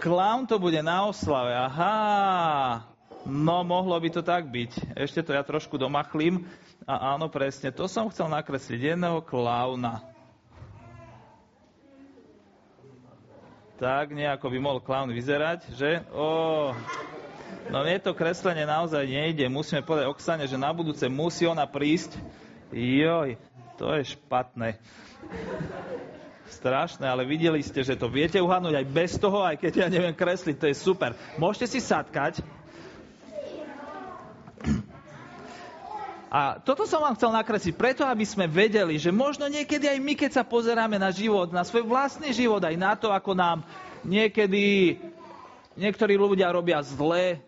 Klaun 0.02 0.50
to 0.50 0.58
bude 0.58 0.82
na 0.82 1.06
oslave. 1.06 1.54
Aha. 1.54 2.82
No, 3.22 3.62
mohlo 3.62 3.94
by 4.02 4.10
to 4.10 4.22
tak 4.26 4.50
byť. 4.50 4.98
Ešte 4.98 5.22
to 5.22 5.30
ja 5.30 5.46
trošku 5.46 5.78
domachlím. 5.78 6.42
A 6.90 7.14
áno, 7.14 7.30
presne, 7.30 7.70
to 7.70 7.86
som 7.86 8.10
chcel 8.10 8.26
nakresliť. 8.26 8.98
Jedného 8.98 9.22
klauna. 9.22 10.02
Tak 13.78 14.10
nejako 14.10 14.50
by 14.50 14.58
mohol 14.58 14.80
klaun 14.82 15.14
vyzerať, 15.14 15.70
že? 15.78 16.02
Ó, 16.10 16.74
No 17.70 17.86
mne 17.86 18.02
to 18.02 18.16
kreslenie 18.16 18.66
naozaj 18.66 19.06
nejde. 19.06 19.46
Musíme 19.46 19.86
povedať 19.86 20.10
Oksane, 20.10 20.44
že 20.50 20.58
na 20.58 20.74
budúce 20.74 21.06
musí 21.06 21.46
ona 21.46 21.62
prísť. 21.68 22.18
Joj, 22.72 23.36
to 23.82 23.90
je 23.98 24.14
špatné. 24.14 24.78
Strašné, 26.46 27.10
ale 27.10 27.26
videli 27.26 27.58
ste, 27.66 27.82
že 27.82 27.98
to 27.98 28.06
viete 28.06 28.38
uhadnúť 28.38 28.78
aj 28.78 28.86
bez 28.86 29.18
toho, 29.18 29.42
aj 29.42 29.58
keď 29.58 29.72
ja 29.82 29.88
neviem 29.90 30.14
kresliť, 30.14 30.54
to 30.54 30.70
je 30.70 30.76
super. 30.78 31.18
Môžete 31.34 31.66
si 31.66 31.80
sadkať. 31.82 32.46
A 36.30 36.62
toto 36.62 36.86
som 36.86 37.02
vám 37.02 37.18
chcel 37.18 37.34
nakresliť 37.34 37.74
preto, 37.74 38.02
aby 38.06 38.22
sme 38.22 38.46
vedeli, 38.46 39.02
že 39.02 39.10
možno 39.10 39.50
niekedy 39.50 39.90
aj 39.90 39.98
my, 39.98 40.14
keď 40.14 40.30
sa 40.30 40.44
pozeráme 40.46 40.96
na 40.96 41.10
život, 41.10 41.50
na 41.50 41.66
svoj 41.66 41.82
vlastný 41.82 42.30
život, 42.30 42.62
aj 42.62 42.76
na 42.78 42.94
to, 42.94 43.10
ako 43.10 43.34
nám 43.34 43.66
niekedy 44.06 44.96
niektorí 45.74 46.14
ľudia 46.14 46.54
robia 46.54 46.78
zle, 46.86 47.42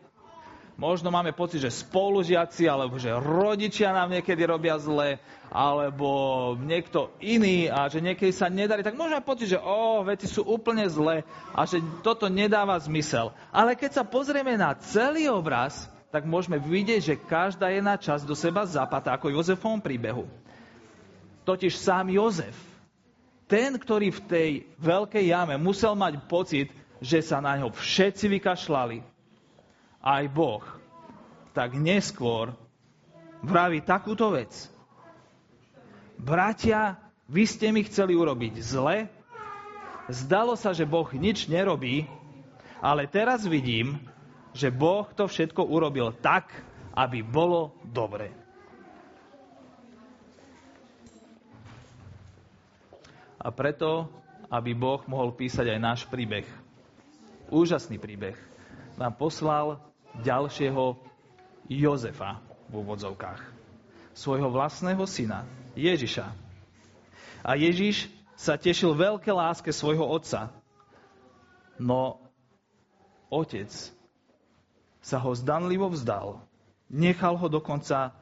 možno 0.74 1.10
máme 1.10 1.30
pocit, 1.30 1.62
že 1.62 1.70
spolužiaci 1.70 2.66
alebo 2.66 2.98
že 2.98 3.14
rodičia 3.14 3.94
nám 3.94 4.10
niekedy 4.10 4.42
robia 4.42 4.74
zle, 4.78 5.22
alebo 5.54 6.10
niekto 6.58 7.14
iný 7.22 7.70
a 7.70 7.86
že 7.86 8.02
niekedy 8.02 8.34
sa 8.34 8.50
nedarí, 8.50 8.82
tak 8.82 8.98
môžeme 8.98 9.22
pocit, 9.22 9.54
že 9.54 9.62
o, 9.62 10.02
veci 10.02 10.26
sú 10.26 10.42
úplne 10.42 10.82
zlé 10.90 11.22
a 11.54 11.62
že 11.62 11.78
toto 12.02 12.26
nedáva 12.26 12.74
zmysel. 12.82 13.30
Ale 13.54 13.78
keď 13.78 14.02
sa 14.02 14.04
pozrieme 14.04 14.58
na 14.58 14.74
celý 14.74 15.30
obraz, 15.30 15.86
tak 16.10 16.26
môžeme 16.26 16.58
vidieť, 16.58 17.00
že 17.02 17.22
každá 17.22 17.70
jedna 17.70 17.98
časť 17.98 18.26
do 18.26 18.34
seba 18.34 18.66
zapadá 18.66 19.14
ako 19.14 19.34
Jozefovom 19.34 19.82
príbehu. 19.82 20.26
Totiž 21.46 21.74
sám 21.78 22.10
Jozef, 22.10 22.54
ten, 23.46 23.76
ktorý 23.76 24.10
v 24.10 24.20
tej 24.24 24.50
veľkej 24.80 25.24
jame 25.30 25.54
musel 25.60 25.92
mať 25.94 26.18
pocit, 26.26 26.72
že 26.98 27.20
sa 27.20 27.38
na 27.38 27.60
ňo 27.60 27.70
všetci 27.70 28.26
vykašľali, 28.40 29.13
aj 30.04 30.24
Boh, 30.28 30.60
tak 31.56 31.72
neskôr 31.72 32.52
vraví 33.40 33.80
takúto 33.80 34.28
vec. 34.36 34.52
Bratia, 36.20 37.00
vy 37.24 37.48
ste 37.48 37.72
mi 37.72 37.80
chceli 37.88 38.12
urobiť 38.12 38.54
zle, 38.60 39.08
zdalo 40.12 40.60
sa, 40.60 40.76
že 40.76 40.84
Boh 40.84 41.08
nič 41.16 41.48
nerobí, 41.48 42.04
ale 42.84 43.08
teraz 43.08 43.48
vidím, 43.48 43.96
že 44.52 44.68
Boh 44.68 45.08
to 45.16 45.24
všetko 45.24 45.64
urobil 45.64 46.12
tak, 46.12 46.52
aby 46.92 47.24
bolo 47.24 47.72
dobre. 47.88 48.28
A 53.40 53.52
preto, 53.52 54.08
aby 54.48 54.72
Boh 54.72 55.00
mohol 55.08 55.32
písať 55.32 55.68
aj 55.74 55.80
náš 55.80 56.00
príbeh, 56.08 56.48
úžasný 57.52 58.00
príbeh, 58.00 58.36
nám 58.96 59.16
poslal 59.18 59.80
ďalšieho 60.22 60.94
Jozefa 61.66 62.38
v 62.70 62.72
úvodzovkách. 62.78 63.40
Svojho 64.14 64.52
vlastného 64.52 65.02
syna, 65.10 65.42
Ježiša. 65.74 66.26
A 67.42 67.50
Ježiš 67.58 68.06
sa 68.38 68.54
tešil 68.54 68.94
veľké 68.94 69.30
láske 69.34 69.74
svojho 69.74 70.06
otca. 70.06 70.54
No 71.80 72.22
otec 73.32 73.70
sa 75.02 75.18
ho 75.18 75.30
zdanlivo 75.34 75.90
vzdal. 75.90 76.38
Nechal 76.88 77.34
ho 77.34 77.48
dokonca 77.50 78.14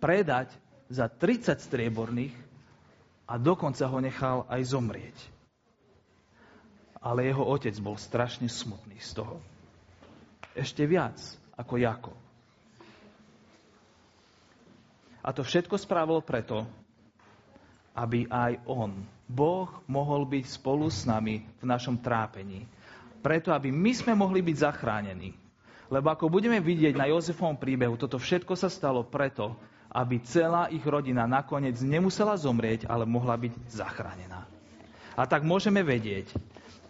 predať 0.00 0.50
za 0.88 1.06
30 1.06 1.60
strieborných 1.60 2.34
a 3.28 3.38
dokonca 3.38 3.84
ho 3.86 3.98
nechal 4.02 4.44
aj 4.50 4.62
zomrieť. 4.72 5.16
Ale 7.02 7.26
jeho 7.26 7.42
otec 7.42 7.74
bol 7.82 7.98
strašne 7.98 8.46
smutný 8.46 8.98
z 9.02 9.22
toho. 9.22 9.42
Ešte 10.52 10.84
viac 10.84 11.16
ako 11.56 11.74
Jakob. 11.80 12.16
A 15.22 15.30
to 15.30 15.46
všetko 15.46 15.78
spravil 15.78 16.18
preto, 16.20 16.66
aby 17.94 18.26
aj 18.26 18.58
on, 18.66 19.06
Boh, 19.30 19.70
mohol 19.86 20.26
byť 20.26 20.44
spolu 20.50 20.90
s 20.90 21.06
nami 21.06 21.46
v 21.62 21.64
našom 21.64 22.02
trápení. 22.02 22.66
Preto, 23.22 23.54
aby 23.54 23.70
my 23.70 23.92
sme 23.94 24.18
mohli 24.18 24.42
byť 24.42 24.56
zachránení. 24.58 25.30
Lebo 25.92 26.10
ako 26.10 26.26
budeme 26.32 26.58
vidieť 26.58 26.96
na 26.98 27.06
Jozefovom 27.06 27.54
príbehu, 27.54 27.94
toto 28.00 28.18
všetko 28.18 28.56
sa 28.58 28.66
stalo 28.72 29.06
preto, 29.06 29.54
aby 29.92 30.24
celá 30.24 30.72
ich 30.72 30.82
rodina 30.82 31.28
nakoniec 31.28 31.76
nemusela 31.84 32.32
zomrieť, 32.34 32.88
ale 32.88 33.04
mohla 33.04 33.36
byť 33.36 33.52
zachránená. 33.68 34.48
A 35.12 35.22
tak 35.28 35.44
môžeme 35.44 35.84
vedieť, 35.84 36.32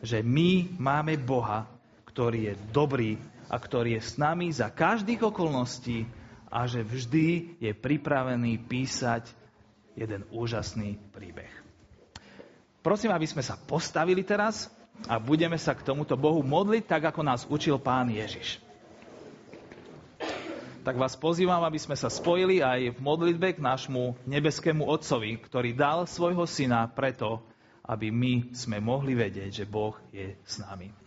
že 0.00 0.22
my 0.22 0.78
máme 0.78 1.18
Boha, 1.18 1.66
ktorý 2.06 2.54
je 2.54 2.54
dobrý 2.70 3.18
a 3.52 3.56
ktorý 3.60 4.00
je 4.00 4.02
s 4.02 4.16
nami 4.16 4.48
za 4.48 4.72
každých 4.72 5.28
okolností 5.28 6.08
a 6.48 6.64
že 6.64 6.80
vždy 6.80 7.60
je 7.60 7.72
pripravený 7.76 8.64
písať 8.64 9.28
jeden 9.92 10.24
úžasný 10.32 10.96
príbeh. 11.12 11.52
Prosím, 12.80 13.12
aby 13.12 13.28
sme 13.28 13.44
sa 13.44 13.60
postavili 13.60 14.24
teraz 14.24 14.72
a 15.04 15.20
budeme 15.20 15.60
sa 15.60 15.76
k 15.76 15.84
tomuto 15.84 16.16
Bohu 16.16 16.40
modliť, 16.40 16.88
tak 16.88 17.12
ako 17.12 17.20
nás 17.20 17.44
učil 17.44 17.76
pán 17.76 18.08
Ježiš 18.08 18.72
tak 20.82 20.98
vás 20.98 21.14
pozývam, 21.14 21.62
aby 21.62 21.78
sme 21.78 21.94
sa 21.94 22.10
spojili 22.10 22.58
aj 22.58 22.98
v 22.98 22.98
modlitbe 22.98 23.54
k 23.54 23.62
nášmu 23.62 24.18
nebeskému 24.26 24.82
Otcovi, 24.82 25.38
ktorý 25.38 25.78
dal 25.78 26.10
svojho 26.10 26.42
syna 26.42 26.90
preto, 26.90 27.38
aby 27.86 28.10
my 28.10 28.50
sme 28.50 28.82
mohli 28.82 29.14
vedieť, 29.14 29.62
že 29.62 29.64
Boh 29.64 29.94
je 30.10 30.34
s 30.42 30.58
nami. 30.58 31.01